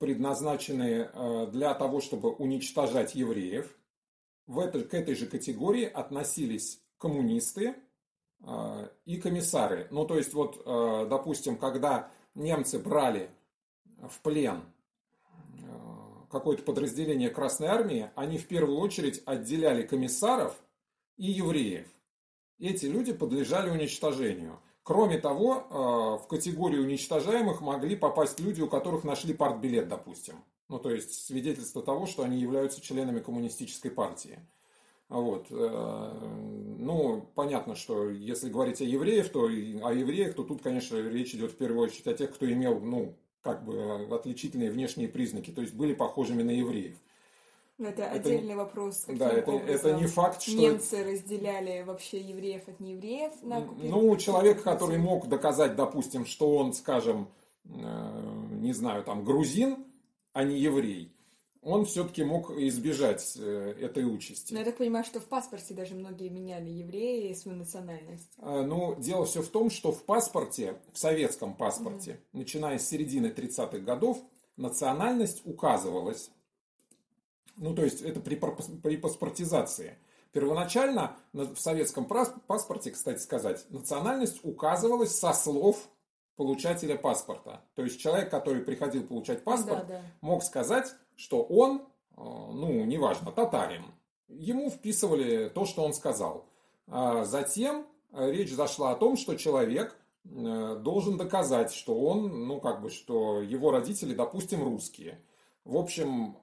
[0.00, 3.77] предназначенные для того, чтобы уничтожать евреев.
[4.48, 7.76] В этой, к этой же категории относились коммунисты,
[8.44, 9.88] а, и комиссары.
[9.90, 13.30] Ну, то есть, вот, а, допустим, когда немцы брали
[14.00, 14.62] в плен
[15.64, 20.56] а, какое-то подразделение Красной Армии, они в первую очередь отделяли комиссаров
[21.16, 21.86] и евреев.
[22.60, 24.60] Эти люди подлежали уничтожению.
[24.82, 30.42] Кроме того, в категорию уничтожаемых могли попасть люди, у которых нашли партбилет, допустим.
[30.68, 34.38] Ну, то есть свидетельство того, что они являются членами коммунистической партии.
[35.08, 35.46] Вот.
[35.50, 36.12] Э,
[36.78, 41.52] ну, понятно, что если говорить о евреях, то о евреях, то тут, конечно, речь идет
[41.52, 45.72] в первую очередь о тех, кто имел, ну, как бы отличительные внешние признаки, то есть
[45.72, 46.96] были похожими на евреев.
[47.78, 49.04] Это, это отдельный вопрос.
[49.06, 50.52] Да, это, это не факт, что...
[50.52, 56.74] Немцы разделяли вообще евреев от неевреев на Ну, человек, который мог доказать, допустим, что он,
[56.74, 57.28] скажем,
[57.64, 59.86] э, не знаю, там, грузин,
[60.38, 61.10] а не еврей,
[61.62, 64.52] он все-таки мог избежать э, этой участи.
[64.52, 68.30] Но я так понимаю, что в паспорте даже многие меняли евреи свою национальность.
[68.38, 72.38] А, ну, дело все в том, что в паспорте, в советском паспорте, угу.
[72.38, 74.22] начиная с середины 30-х годов,
[74.56, 76.30] национальность указывалась.
[77.56, 79.98] Ну, то есть это при, при паспортизации.
[80.30, 85.88] Первоначально в советском паспорте, кстати сказать, национальность указывалась со слов
[86.38, 87.60] получателя паспорта.
[87.74, 90.02] То есть человек, который приходил получать паспорт, да, да.
[90.20, 91.82] мог сказать, что он, э,
[92.16, 93.82] ну, неважно, татарин.
[94.28, 96.46] Ему вписывали то, что он сказал.
[96.86, 99.96] А затем э, речь зашла о том, что человек
[100.26, 105.20] э, должен доказать, что он, ну, как бы, что его родители, допустим, русские.
[105.64, 106.34] В общем,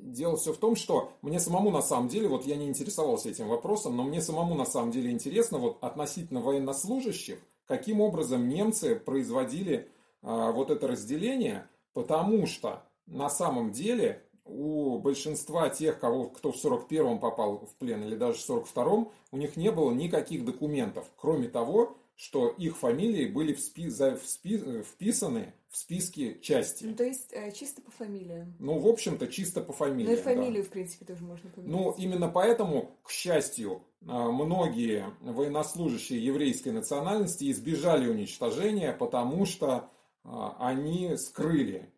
[0.00, 3.48] дело все в том, что мне самому на самом деле, вот я не интересовался этим
[3.48, 9.88] вопросом, но мне самому на самом деле интересно вот относительно военнослужащих, каким образом немцы производили
[10.22, 17.18] вот это разделение, потому что на самом деле у большинства тех, кого, кто в 41-м
[17.20, 21.96] попал в плен или даже в 42-м, у них не было никаких документов, кроме того,
[22.16, 26.84] что их фамилии были вспи, за, вспи, вписаны в списки части.
[26.84, 28.54] Ну, то есть э, чисто по фамилиям.
[28.58, 30.12] Ну, в общем-то, чисто по фамилиям.
[30.12, 30.68] Ну, и фамилию, да.
[30.68, 31.72] в принципе, тоже можно поменять.
[31.72, 39.88] Ну, именно поэтому, к счастью, э, многие военнослужащие еврейской национальности избежали уничтожения, потому что
[40.24, 41.90] э, они скрыли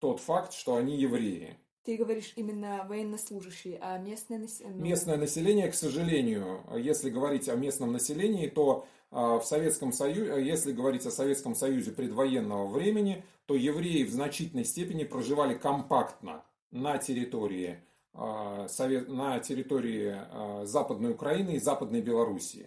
[0.00, 1.58] тот факт, что они евреи.
[1.84, 4.76] Ты говоришь именно военнослужащие, а местное население?
[4.76, 4.84] Ну...
[4.84, 10.72] Местное население, к сожалению, если говорить о местном населении, то а, в Советском Союзе, если
[10.72, 17.80] говорить о Советском Союзе предвоенного времени, то евреи в значительной степени проживали компактно на территории,
[18.12, 18.66] а,
[19.06, 22.66] на территории а, Западной Украины и Западной Белоруссии.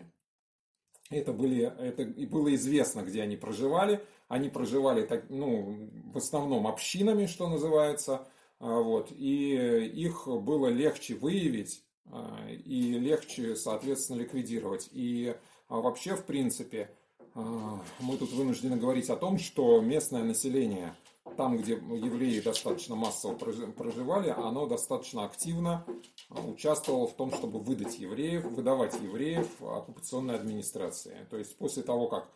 [1.12, 4.02] Это, были, это было известно, где они проживали.
[4.28, 8.28] Они проживали так, ну, в основном общинами, что называется.
[8.60, 14.90] А, вот, и их было легче выявить а, и легче, соответственно, ликвидировать.
[14.94, 15.36] И
[15.72, 16.92] а, вообще, в принципе,
[17.34, 20.94] мы тут вынуждены говорить о том, что местное население,
[21.38, 25.86] там, где евреи достаточно массово проживали, оно достаточно активно
[26.30, 31.26] участвовало в том, чтобы выдать евреев, выдавать евреев оккупационной администрации.
[31.30, 32.30] То есть после того, как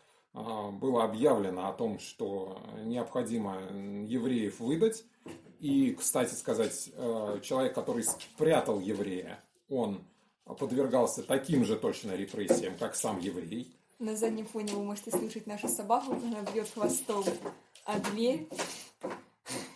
[0.79, 3.57] было объявлено о том, что необходимо
[4.07, 5.03] евреев выдать.
[5.59, 6.89] И, кстати сказать,
[7.41, 10.05] человек, который спрятал еврея, он
[10.53, 13.75] подвергался таким же точно репрессиям, как сам еврей.
[13.99, 17.23] На заднем фоне вы можете слышать нашу собаку, она бьет хвостом
[17.85, 18.47] а дверь.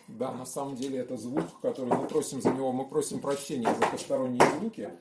[0.08, 3.86] Да, на самом деле это звук, который мы просим за него, мы просим прощения за
[3.86, 4.92] посторонние звуки.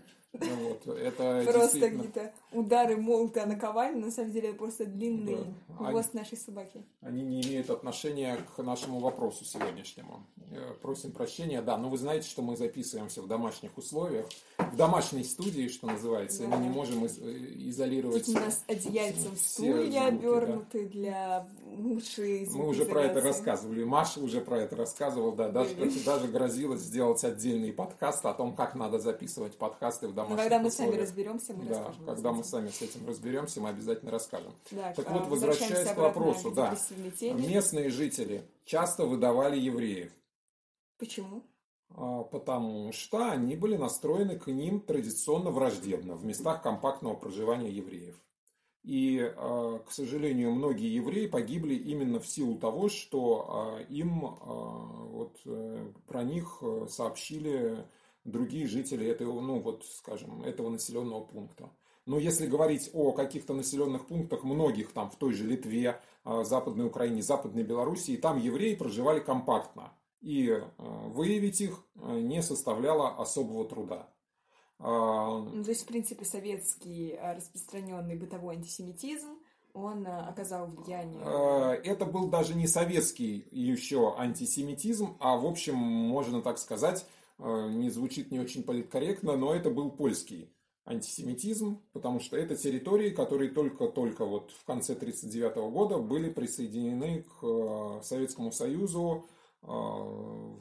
[0.41, 5.37] Ну вот, это просто какие-то удары молота на коваль, на самом деле это просто длинный
[5.69, 5.87] да.
[5.87, 6.83] хвост они, нашей собаки.
[7.01, 10.25] Они не имеют отношения к нашему вопросу сегодняшнему.
[10.51, 14.27] Э, просим прощения, да, но вы знаете, что мы записываемся в домашних условиях,
[14.59, 16.45] в домашней студии, что называется, да.
[16.45, 18.25] и мы не можем из- э, изолировать.
[18.25, 20.91] Тут у нас одеяльцем стулья обернуты да.
[20.91, 26.29] для лучшей Мы уже про это рассказывали, Маша уже про это рассказывала, да, даже, даже
[26.29, 30.69] грозилась сделать отдельный подкаст о том, как надо записывать подкасты в домашних но когда мы
[30.69, 30.95] условиях.
[30.95, 32.05] сами разберемся, мы да, расскажем.
[32.07, 34.53] когда мы сами с этим разберемся, мы обязательно расскажем.
[34.71, 36.77] Да, так вот, возвращаясь к вопросу, да,
[37.21, 40.13] местные жители часто выдавали евреев.
[40.99, 41.43] Почему?
[41.91, 48.17] А, потому что они были настроены к ним традиционно враждебно в местах компактного проживания евреев.
[48.89, 55.39] И, а, к сожалению, многие евреи погибли именно в силу того, что а, им вот,
[55.45, 57.85] э, про них э, сообщили
[58.25, 61.69] другие жители этого, ну, вот, скажем, этого населенного пункта.
[62.07, 67.21] Но если говорить о каких-то населенных пунктах, многих там в той же Литве, Западной Украине,
[67.21, 74.09] Западной Белоруссии, там евреи проживали компактно и э, выявить их не составляло особого труда.
[74.79, 79.39] А, ну, то есть, в принципе, советский э, распространенный бытовой антисемитизм,
[79.75, 81.23] он оказал влияние.
[81.85, 87.07] Это был даже не советский еще антисемитизм, а, в общем, можно так сказать,
[87.39, 90.51] не звучит не очень политкорректно, но это был польский
[90.89, 98.03] антисемитизм, потому что это территории, которые только-только вот в конце 1939 года были присоединены к
[98.03, 99.27] Советскому Союзу,
[99.63, 100.57] а,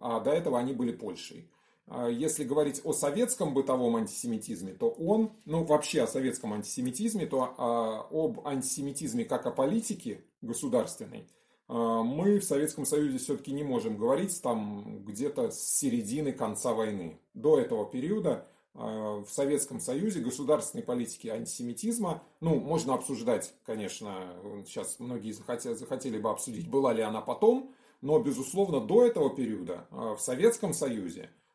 [0.00, 1.50] а до этого они были Польшей.
[1.90, 7.54] А если говорить о советском бытовом антисемитизме, то он, ну вообще о советском антисемитизме, то
[7.56, 11.26] а, об антисемитизме как о политике государственной
[11.70, 17.20] мы в Советском Союзе все-таки не можем говорить там где-то с середины конца войны.
[17.34, 24.34] До этого периода в Советском Союзе государственной политики антисемитизма, ну, можно обсуждать, конечно,
[24.66, 29.88] сейчас многие захотели, захотели бы обсудить, была ли она потом, но, безусловно, до этого периода
[29.90, 31.47] а, в Советском Союзе а,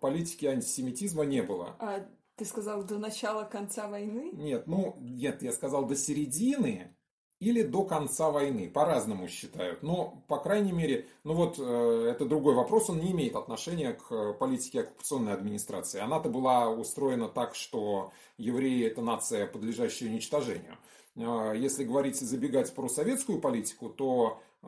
[0.00, 1.76] политики антисемитизма не было.
[1.78, 4.30] А ты сказал до начала конца войны?
[4.32, 6.94] Нет, ну, нет, я сказал до середины
[7.38, 8.70] или до конца войны.
[8.70, 9.82] По-разному считают.
[9.82, 14.34] Но, по крайней мере, ну вот э, это другой вопрос, он не имеет отношения к
[14.34, 16.00] политике оккупационной администрации.
[16.00, 20.78] Она-то была устроена так, что евреи это нация, подлежащая уничтожению.
[21.16, 24.66] Э, если говорить, забегать про советскую политику, то э,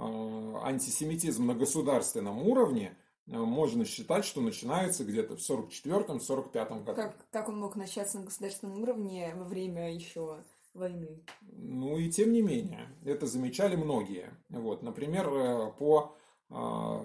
[0.62, 2.96] антисемитизм на государственном уровне
[3.28, 6.94] можно считать, что начинается где-то в 44-45 году.
[6.94, 10.42] Как, как он мог начаться на государственном уровне во время еще
[10.74, 11.20] войны.
[11.42, 14.30] Ну и тем не менее, это замечали многие.
[14.48, 16.16] Вот, например, э, по
[16.50, 17.04] а,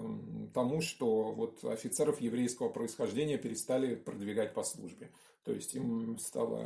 [0.54, 5.10] тому, что вот офицеров еврейского происхождения перестали продвигать по службе.
[5.44, 6.64] То есть им стало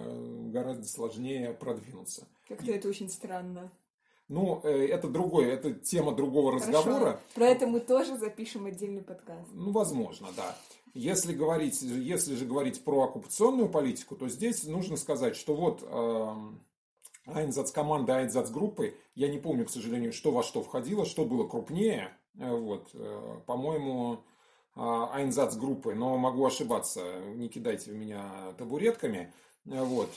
[0.51, 2.29] гораздо сложнее продвинуться.
[2.47, 2.75] Как-то и...
[2.75, 3.73] это очень странно.
[4.29, 6.99] Ну, э, это другое, это тема другого разговора.
[6.99, 7.21] Хорошо.
[7.35, 9.49] Про это мы тоже запишем отдельный подкаст.
[9.53, 10.57] Ну, возможно, да.
[10.95, 16.61] Если говорить, если же говорить про оккупационную политику, то здесь нужно сказать, что вот эм,
[17.27, 18.95] Айнзац команды, Айнзац группы.
[19.15, 22.11] Я не помню, к сожалению, что во что входило, что было крупнее.
[22.39, 24.21] Э, вот, э, по-моему,
[24.75, 29.33] а, Айнзац группы, но могу ошибаться, не кидайте в меня табуретками.
[29.67, 30.11] Э, вот,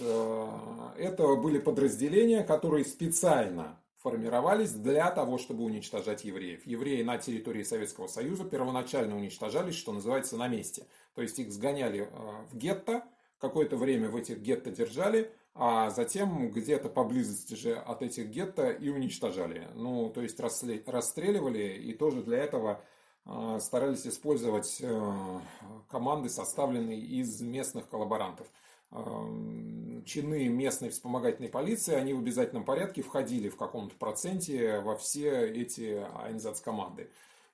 [0.98, 6.66] это были подразделения, которые специально формировались для того, чтобы уничтожать евреев.
[6.66, 10.88] Евреи на территории Советского Союза первоначально уничтожались, что называется, на месте.
[11.14, 12.10] То есть их сгоняли
[12.52, 13.04] в гетто,
[13.40, 18.90] какое-то время в этих гетто держали, а затем где-то поблизости же от этих гетто и
[18.90, 19.68] уничтожали.
[19.76, 22.82] Ну, то есть расстреливали, и тоже для этого
[23.26, 25.40] а, старались использовать э,
[25.90, 28.48] команды, составленные из местных коллаборантов.
[28.92, 29.26] А,
[30.06, 36.06] чины местной вспомогательной полиции, они в обязательном порядке входили в каком-то проценте во все эти
[36.62, 37.10] команды.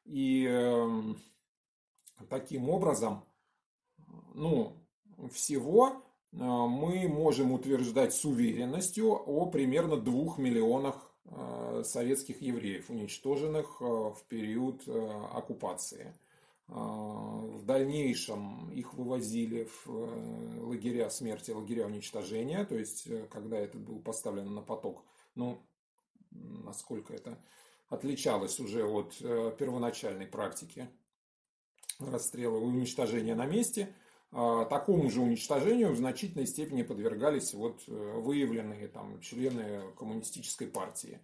[0.05, 1.17] И эм,
[2.29, 3.23] таким образом,
[4.33, 4.73] ну,
[5.31, 6.01] всего
[6.33, 14.11] а, мы можем утверждать с уверенностью о примерно двух миллионах а, советских евреев, уничтоженных а,
[14.11, 16.13] в период оккупации.
[16.67, 24.53] В дальнейшем их вывозили в лагеря смерти, лагеря уничтожения, то есть когда это был поставлен
[24.53, 25.05] на поток,
[25.35, 25.65] ну,
[26.31, 27.41] насколько это
[27.87, 29.17] отличалось уже от
[29.57, 30.89] первоначальной практики
[31.99, 33.95] расстрела и уничтожения на месте–
[34.31, 41.21] а, такому же уничтожению в значительной степени подвергались вот э, выявленные там члены коммунистической партии,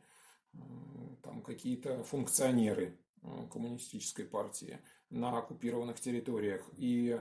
[1.21, 4.79] там какие-то функционеры э, коммунистической партии
[5.13, 6.61] на оккупированных территориях.
[6.77, 7.19] И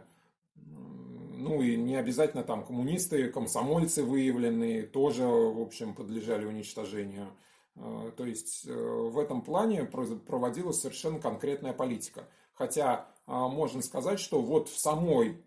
[0.54, 7.28] ну и не обязательно там коммунисты, комсомольцы выявленные тоже, в общем, подлежали уничтожению.
[7.76, 12.28] Э, то есть в этом плане проводилась совершенно конкретная политика.
[12.54, 15.42] Хотя можно сказать, что вот в самой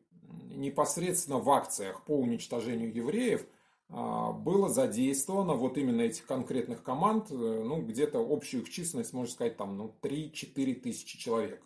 [0.55, 3.45] непосредственно в акциях по уничтожению евреев
[3.89, 9.31] а, было задействовано вот именно этих конкретных команд, э, ну, где-то общую их численность, можно
[9.31, 11.61] сказать, там, ну, 3-4 тысячи человек.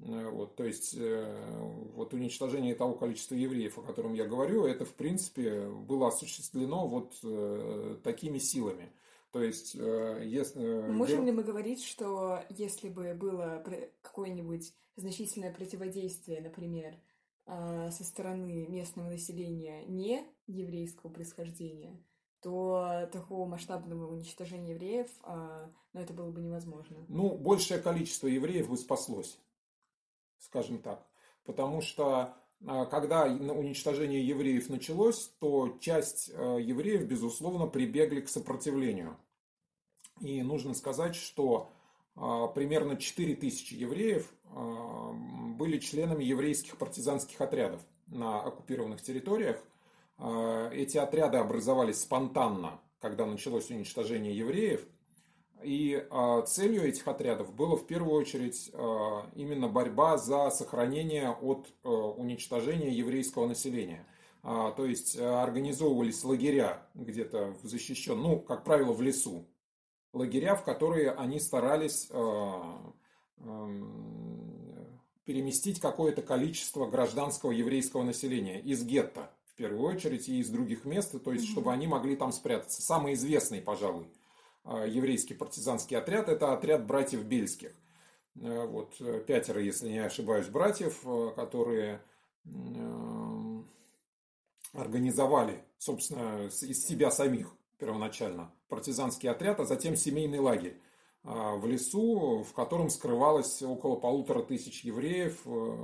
[0.00, 4.84] Э, вот, то есть, э, вот уничтожение того количества евреев, о котором я говорю, это,
[4.84, 8.92] в принципе, было осуществлено вот такими силами.
[9.32, 10.90] То есть, если...
[10.90, 13.62] Можем ли мы говорить, что если бы было
[14.02, 16.94] какое-нибудь значительное противодействие, например,
[17.46, 22.02] со стороны местного населения не еврейского происхождения,
[22.40, 25.08] то такого масштабного уничтожения евреев,
[25.92, 27.04] ну, это было бы невозможно.
[27.08, 29.38] Ну, большее количество евреев бы спаслось,
[30.38, 31.06] скажем так.
[31.44, 32.34] Потому что
[32.66, 39.16] а, когда уничтожение евреев началось, то часть евреев, безусловно, прибегли к сопротивлению.
[40.20, 41.70] И нужно сказать, что
[42.14, 44.32] примерно 4000 евреев
[45.56, 49.62] были членами еврейских партизанских отрядов на оккупированных территориях.
[50.18, 54.86] А, эти отряды образовались спонтанно, когда началось уничтожение евреев.
[55.62, 61.66] И а, целью этих отрядов было в первую очередь а, именно борьба за сохранение от
[61.82, 64.06] уничтожения еврейского населения.
[64.42, 69.44] То есть организовывались лагеря где-то в защищен, ну, как правило, в лесу.
[70.12, 72.08] Лагеря, в которые они старались
[75.26, 81.14] переместить какое-то количество гражданского еврейского населения из гетто, в первую очередь, и из других мест,
[81.22, 82.80] то есть, чтобы они могли там спрятаться.
[82.80, 84.25] Самый известный, пожалуй, а,
[84.86, 87.72] еврейский партизанский отряд– это отряд братьев Бельских.
[88.40, 92.00] Э, вот э, пятеро, если не ошибаюсь, братьев, э, которые
[94.72, 100.80] организовали, собственно, из себя самих первоначально партизанский отряд, а затем семейный лагерь.
[101.24, 105.76] В лесу, в котором скрывалось около полутора тысяч евреев, э,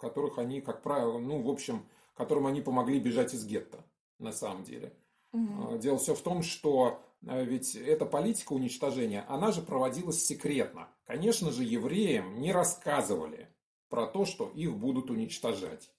[0.00, 1.84] которых они, как правило, ну, в общем,
[2.14, 3.84] которым они помогли бежать из гетто,
[4.18, 4.94] на самом деле.
[5.32, 5.76] Угу.
[5.76, 10.88] Дело все в том, что э, ведь эта политика уничтожения, она же проводилась секретно.
[11.06, 13.48] Конечно же, евреям не рассказывали
[13.88, 15.90] про то, что их будут уничтожать.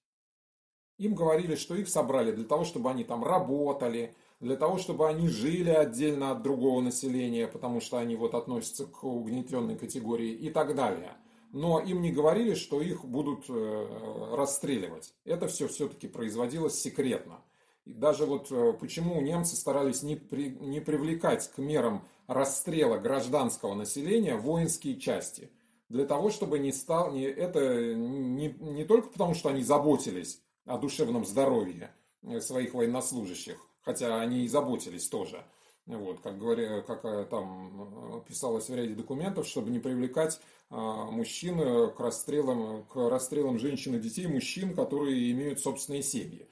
[0.97, 5.27] Им говорили, что их собрали для того, чтобы они там работали, для того, чтобы они
[5.29, 10.75] жили отдельно от другого населения, потому что они вот относятся к угнетенной категории и так
[10.75, 11.13] далее.
[11.51, 15.13] Но им не говорили, что их будут э, расстреливать.
[15.23, 17.41] Это все все-таки производилось секретно.
[17.85, 24.35] Даже вот э, почему немцы старались не, при, не привлекать к мерам расстрела гражданского населения
[24.35, 25.51] воинские части.
[25.89, 27.11] Для того, чтобы не стал...
[27.11, 33.57] Не, это не, не только потому, что они заботились о душевном здоровье э, своих военнослужащих,
[33.81, 35.43] хотя они и заботились тоже.
[35.85, 41.59] Вот, как, говоря, как э, там писалось в ряде документов, чтобы не привлекать мужчин
[41.91, 46.47] к расстрелам, к расстрелам женщин и детей, мужчин, которые имеют собственные семьи.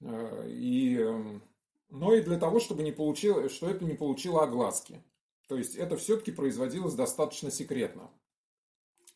[0.00, 0.98] Э, и,
[1.90, 5.02] но и для того, чтобы не получило, что это не получило огласки.
[5.48, 8.10] То есть это все-таки производилось достаточно секретно.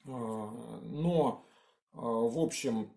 [0.05, 1.45] Но,
[1.93, 2.91] в общем,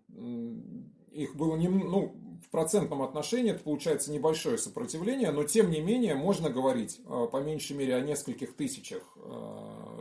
[1.12, 6.14] их было не, ну, в процентном отношении это получается небольшое сопротивление, но тем не менее
[6.14, 9.91] можно говорить э, по меньшей мере о нескольких тысячах э,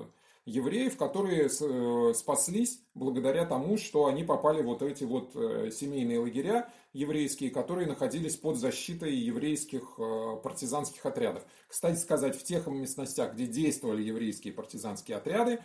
[0.46, 5.32] евреев, которые э, спаслись благодаря тому, что они попали вот эти вот
[5.74, 9.98] семейные лагеря еврейские, которые находились под защитой еврейских
[10.44, 11.46] партизанских отрядов.
[11.68, 15.60] Кстати сказать, в тех местностях, где действовали еврейские партизанские отряды,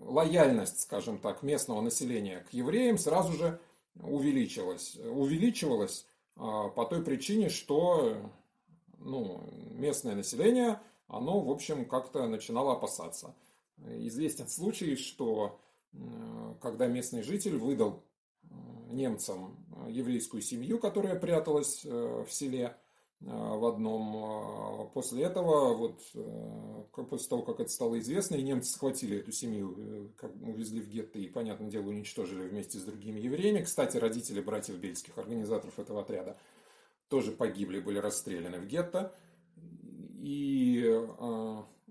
[0.00, 3.60] лояльность, скажем так, местного населения к евреям сразу же
[4.02, 4.96] увеличилась.
[4.96, 6.06] Увеличивалась
[6.36, 8.16] по той причине, что
[8.98, 9.42] ну,
[9.72, 10.80] местное население,
[11.10, 13.34] оно, в общем, как-то начинало опасаться.
[13.78, 15.58] Известен случай, что
[16.60, 18.02] когда местный житель выдал
[18.90, 19.56] немцам
[19.88, 22.76] еврейскую семью, которая пряталась э, в селе,
[23.20, 24.90] в одном.
[24.94, 26.00] После этого, вот,
[27.08, 31.18] после того, как это стало известно, и немцы схватили эту семью, как увезли в гетто
[31.18, 33.62] и, понятное дело, уничтожили вместе с другими евреями.
[33.62, 36.38] Кстати, родители братьев Бельских, организаторов этого отряда,
[37.08, 39.14] тоже погибли, были расстреляны в гетто.
[40.20, 40.84] И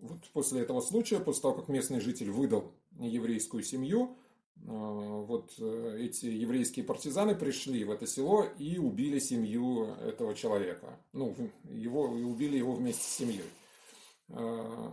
[0.01, 4.15] вот после этого случая, после того, как местный житель выдал еврейскую семью,
[4.55, 10.97] э, вот э, эти еврейские партизаны пришли в это село и убили семью этого человека.
[11.11, 13.49] Ну, его, убили его вместе с семьей.
[14.29, 14.91] Э,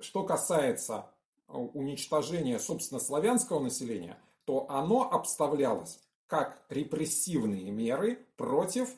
[0.00, 1.10] что касается
[1.48, 8.90] уничтожения, собственно, славянского населения, то оно обставлялось как репрессивные меры против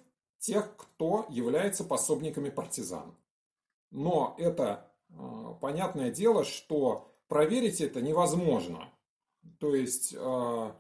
[0.46, 3.14] тех, кто является пособниками партизан.
[3.90, 8.88] Но это а, понятное дело, что проверить это невозможно.
[9.58, 10.76] То есть, а,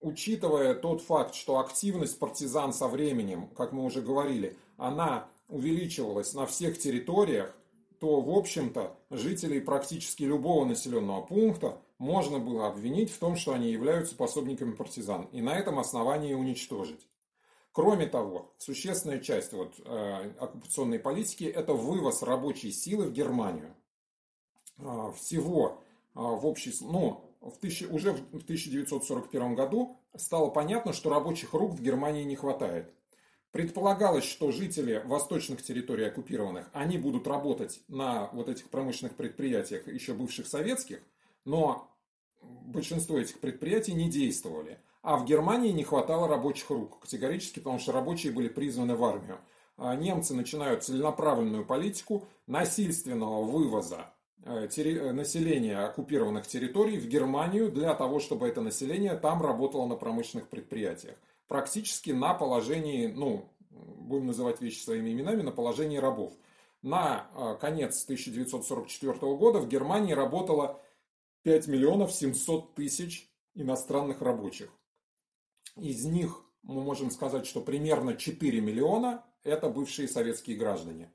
[0.00, 6.46] учитывая тот факт, что активность партизан со временем, как мы уже говорили, она увеличивалась на
[6.46, 7.54] всех территориях,
[8.00, 13.70] то, в общем-то, жителей практически любого населенного пункта можно было обвинить в том, что они
[13.70, 17.06] являются пособниками партизан, и на этом основании уничтожить.
[17.72, 23.74] Кроме того, существенная часть вот, э, оккупационной политики– это вывоз рабочей силы в Германию.
[24.78, 25.82] Э, всего
[26.14, 26.74] э, в общей...
[26.82, 32.36] Ну, в тысячи, уже в 1941 году стало понятно, что рабочих рук в Германии не
[32.36, 32.92] хватает.
[33.52, 40.12] Предполагалось, что жители восточных территорий оккупированных, они будут работать на вот этих промышленных предприятиях, еще
[40.12, 41.02] бывших советских,
[41.44, 41.90] но
[42.42, 47.92] большинство этих предприятий не действовали– а в Германии не хватало рабочих рук, категорически, потому что
[47.92, 49.38] рабочие были призваны в армию.
[49.76, 54.12] А немцы начинают целенаправленную политику насильственного вывоза
[54.44, 59.96] э, э, населения оккупированных территорий в Германию для того, чтобы это население там работало на
[59.96, 61.16] промышленных предприятиях.
[61.48, 66.32] Практически на положении, ну, будем называть вещи своими именами, на положении рабов.
[66.82, 70.80] На э, конец 1944 года в Германии работало
[71.42, 74.70] 5 миллионов 700 тысяч иностранных рабочих.
[75.76, 81.12] Из них мы можем сказать, что примерно 4 миллиона– это бывшие советские граждане.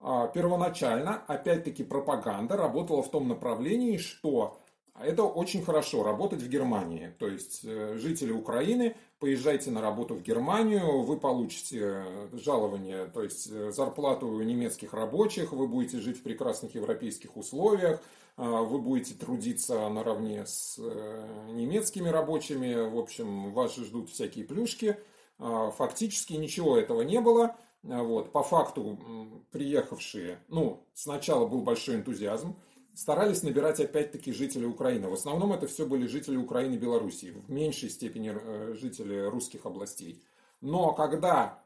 [0.00, 4.58] А, первоначально, опять-таки, пропаганда работала в том направлении, что
[5.00, 7.14] это очень хорошо работать в Германии.
[7.18, 13.22] То есть э, жители Украины, поезжайте на работу в Германию, вы получите э, жалование, то
[13.22, 18.02] есть э, зарплату немецких рабочих, вы будете жить в прекрасных европейских условиях,
[18.36, 24.96] вы будете трудиться наравне с э, немецкими рабочими, в общем, вас ждут всякие плюшки.
[25.38, 27.56] А, фактически ничего этого не было.
[27.84, 32.56] А, вот, по факту приехавшие, ну, сначала был большой энтузиазм,
[32.94, 35.08] старались набирать опять-таки жители Украины.
[35.08, 39.66] В основном это все были жители Украины и Белоруссии, в меньшей степени э, жители русских
[39.66, 40.22] областей.
[40.60, 41.58] Но когда,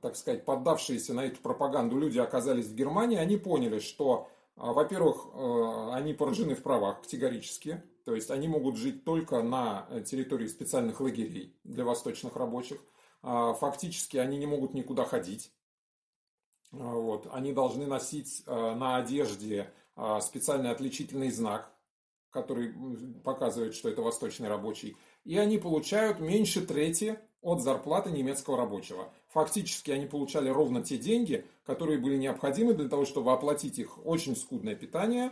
[0.00, 5.26] так сказать, поддавшиеся на эту пропаганду люди оказались в Германии, они поняли, что а, во-первых,
[5.32, 10.46] э, они поражены в правах категорически, то есть они могут жить только на э, территории
[10.46, 12.80] специальных лагерей для восточных рабочих.
[13.22, 15.50] А, фактически они не могут никуда ходить.
[16.72, 17.26] А, вот.
[17.32, 19.72] Они должны носить э, на одежде
[20.22, 21.72] специальный отличительный знак,
[22.30, 22.74] который
[23.22, 24.96] показывает, что это восточный рабочий.
[25.22, 29.10] И они получают меньше трети от зарплаты немецкого рабочего.
[29.28, 34.34] Фактически они получали ровно те деньги, которые были необходимы для того, чтобы оплатить их очень
[34.34, 35.30] скудное питание,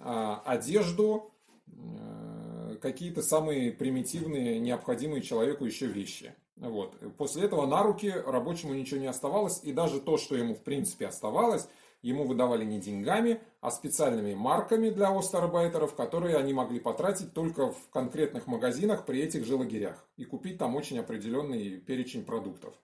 [0.00, 1.32] а, одежду,
[1.66, 6.32] э, какие-то самые примитивные, необходимые человеку еще вещи.
[6.56, 6.94] Вот.
[7.16, 11.06] После этого на руки рабочему ничего не оставалось, и даже то, что ему в принципе
[11.06, 11.68] оставалось,
[12.02, 17.90] ему выдавали не деньгами, а специальными марками для остарбайтеров, которые они могли потратить только в
[17.90, 22.74] конкретных магазинах при этих же лагерях и купить там очень определенный перечень продуктов.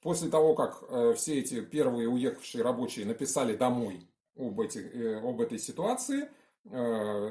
[0.00, 4.06] После того, как э, все эти первые уехавшие рабочие написали домой
[4.36, 6.28] об, этих, э, об этой ситуации,
[6.64, 6.76] э,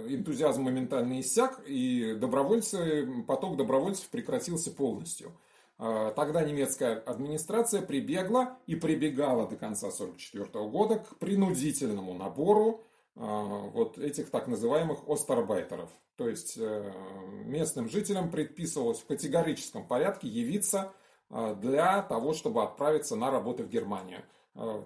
[0.10, 5.34] энтузиазм моментально иссяк, и добровольцы, поток добровольцев прекратился полностью.
[5.82, 12.84] Э, тогда немецкая администрация прибегла и прибегала до конца 1944 года к принудительному набору
[13.16, 15.90] э, вот этих так называемых остарбайтеров.
[16.18, 16.92] То есть э,
[17.46, 20.94] местным жителям предписывалось в категорическом порядке явиться
[21.62, 24.22] для того, чтобы отправиться на работы в Германию.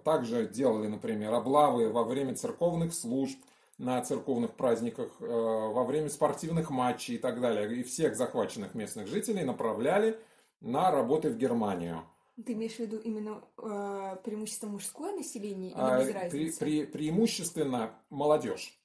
[0.04, 3.40] Также делали, например, облавы во время церковных служб,
[3.80, 7.80] на церковных праздниках, во время спортивных матчей и так далее.
[7.80, 10.20] И всех захваченных местных жителей направляли
[10.62, 12.04] на работы в Германию.
[12.44, 16.60] Ты имеешь в виду именно э, преимущественно мужское население или а, без разницы?
[16.60, 18.78] Пре, пре, преимущественно молодежь.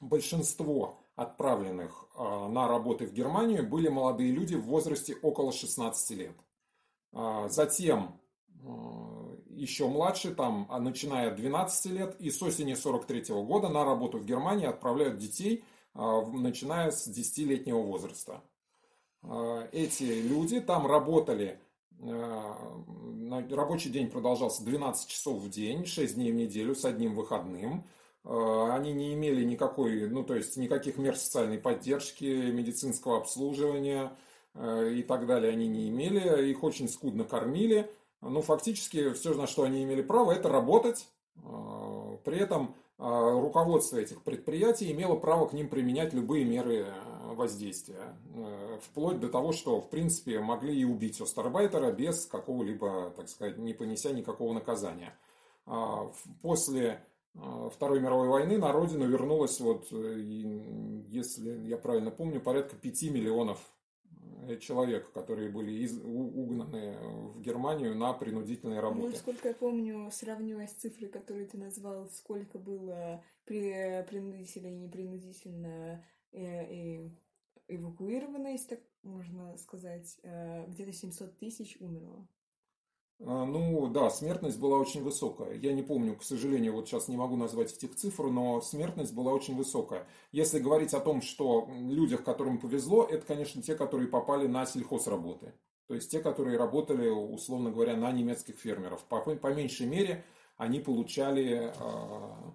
[0.00, 6.36] Большинство отправленных э, на работы в Германию были молодые люди в возрасте около 16 лет.
[7.12, 8.18] А, затем
[9.48, 14.24] еще младше, там, начиная от 12 лет, и с осени 43 года на работу в
[14.24, 18.40] Германии отправляют детей, начиная с 10-летнего возраста.
[19.72, 21.58] Эти люди там работали
[23.50, 27.84] рабочий день продолжался 12 часов в день, 6 дней в неделю с одним выходным.
[28.24, 34.12] Они не имели никакой, ну то есть никаких мер социальной поддержки, медицинского обслуживания
[34.54, 36.50] и так далее они не имели.
[36.50, 37.90] Их очень скудно кормили.
[38.20, 41.08] Но фактически все, на что они имели право, это работать.
[42.24, 46.86] При этом руководство этих предприятий имело право к ним применять любые меры
[47.34, 48.16] воздействия.
[48.34, 53.58] Э, вплоть до того, что, в принципе, могли и убить Остарбайтера без какого-либо, так сказать,
[53.58, 55.14] не понеся никакого наказания.
[55.66, 56.10] А,
[56.42, 57.04] после
[57.34, 60.18] а, Второй мировой войны на родину вернулось, вот, э,
[61.08, 63.58] если я правильно помню, порядка 5 миллионов
[64.48, 66.98] э, человек, которые были из, угнаны
[67.34, 69.06] в Германию на принудительные ну, работы.
[69.06, 74.76] Ну, насколько я помню, сравнивая с цифрой, которую ты назвал, сколько было при принудительно и
[74.76, 77.10] непринудительно и
[77.68, 82.26] эвакуировано, если так можно сказать, э, где-то 700 тысяч умерло.
[83.24, 85.54] А, ну да, смертность была очень высокая.
[85.54, 89.32] Я не помню, к сожалению, вот сейчас не могу назвать этих цифр, но смертность была
[89.32, 90.06] очень высокая.
[90.32, 95.54] Если говорить о том, что людях, которым повезло, это, конечно, те, которые попали на сельхозработы.
[95.86, 99.04] То есть те, которые работали, условно говоря, на немецких фермеров.
[99.04, 100.24] По, по меньшей мере
[100.56, 102.52] они получали э,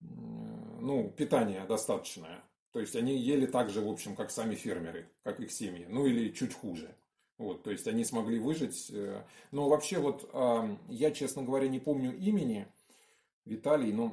[0.00, 2.42] ну, питание достаточное.
[2.78, 5.84] То есть они ели так же, в общем, как сами фермеры, как их семьи.
[5.88, 6.94] Ну или чуть хуже.
[7.38, 8.88] Вот, то есть они смогли выжить.
[8.92, 10.30] Э, но вообще вот
[10.88, 12.68] я, честно говоря, не помню имени
[13.44, 14.10] Виталий, но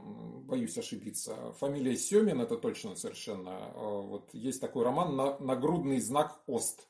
[0.47, 1.53] боюсь ошибиться.
[1.59, 3.51] Фамилия Семин, это точно совершенно.
[3.51, 6.87] А, вот есть такой роман «Нагрудный знак Ост».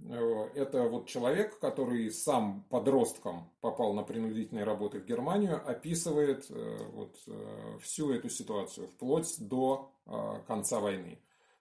[0.00, 6.78] Э, это вот человек, который сам подростком попал на принудительные работы в Германию, описывает э,
[6.92, 7.18] вот
[7.80, 9.90] всю эту ситуацию, вплоть до
[10.46, 11.18] конца войны.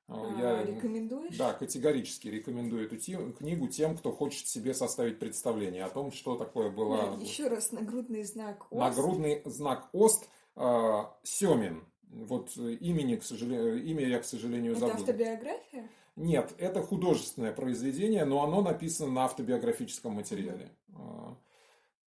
[0.08, 1.38] А, Я, рекомендуешь?
[1.38, 6.36] Да, категорически рекомендую эту тем, книгу тем, кто хочет себе составить представление о том, что
[6.36, 7.18] такое было...
[7.20, 8.80] Еще раз, нагрудный знак ОСТ.
[8.80, 11.86] Нагрудный знак ОСТ э, Семин.
[12.10, 14.90] Вот имени, к сожалению, имя я, к сожалению, забыл.
[14.90, 15.90] Это автобиография?
[16.16, 20.72] Нет, это художественное произведение, но оно написано на автобиографическом материале.
[20.90, 21.36] Mm-hmm.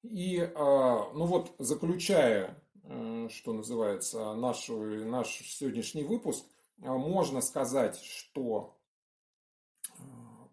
[0.04, 2.56] И, ну вот, заключая
[2.88, 6.44] Э, что называется, наш, наш сегодняшний выпуск,
[6.80, 8.78] э, можно сказать, что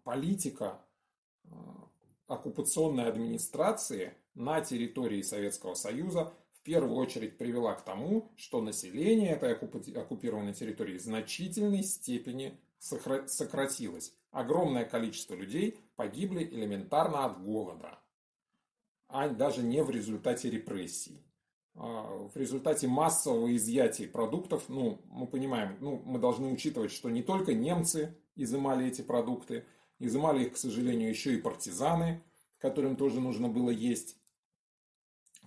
[0.02, 0.80] политика
[2.26, 9.54] оккупационной администрации на территории Советского Союза в первую очередь привела к тому, что население этой
[9.54, 14.14] оккупированной территории в значительной степени сократилось.
[14.30, 17.98] Огромное количество людей погибли элементарно от голода,
[19.08, 21.24] а даже не в результате репрессий.
[21.76, 27.22] А, в результате массового изъятия продуктов, ну, мы понимаем, ну, мы должны учитывать, что не
[27.22, 29.64] только немцы изымали эти продукты,
[29.98, 32.22] изымали их, к сожалению, еще и партизаны,
[32.58, 34.16] которым тоже нужно было есть.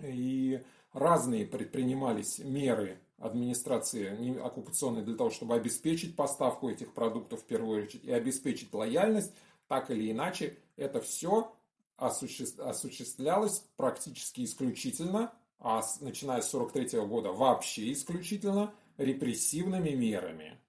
[0.03, 0.63] И
[0.93, 8.03] разные предпринимались меры администрации оккупационной для того, чтобы обеспечить поставку этих продуктов в первую очередь
[8.03, 9.33] и обеспечить лояльность,
[9.67, 11.53] так или иначе, это все
[11.97, 20.59] осуществлялось практически исключительно а начиная с 43 года вообще исключительно репрессивными мерами.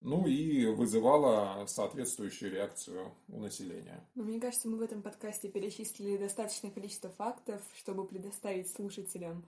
[0.00, 4.02] Ну и вызывала соответствующую реакцию у населения.
[4.14, 9.44] Ну, мне кажется, мы в этом подкасте перечислили достаточное количество фактов, чтобы предоставить слушателям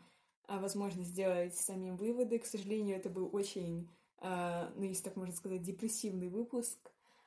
[0.47, 2.39] а, возможность сделать самим выводы.
[2.39, 3.89] К сожалению, это был очень,
[4.19, 6.79] а, ну, если так можно сказать, депрессивный выпуск.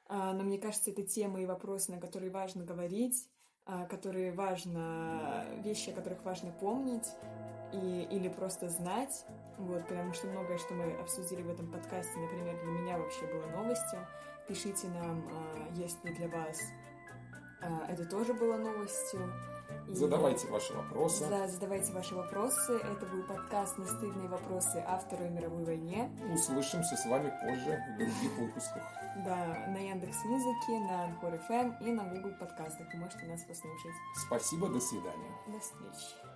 [0.07, 3.29] А, но мне кажется, это темы и вопросы, на которые важно говорить,
[3.89, 7.07] которые важно, вещи, о которых важно помнить
[7.73, 9.25] и, или просто знать,
[9.57, 13.47] вот, потому что многое, что мы обсудили в этом подкасте, например, для меня вообще было
[13.47, 14.07] новостью.
[14.47, 15.27] Пишите нам,
[15.73, 16.59] есть ли для вас
[17.89, 19.33] это тоже было новостью.
[19.87, 21.25] Задавайте ваши вопросы.
[21.29, 22.73] Да, задавайте ваши вопросы.
[22.73, 26.11] Это был подкаст «Нестыдные вопросы о Второй мировой войне».
[26.33, 28.83] Услышимся с вами позже в других выпусках.
[29.25, 32.87] Да, на Яндекс Музыке, на Анхор FM и на Google подкастах.
[32.93, 33.95] Вы можете нас послушать.
[34.25, 35.31] Спасибо, до свидания.
[35.47, 36.34] До встречи.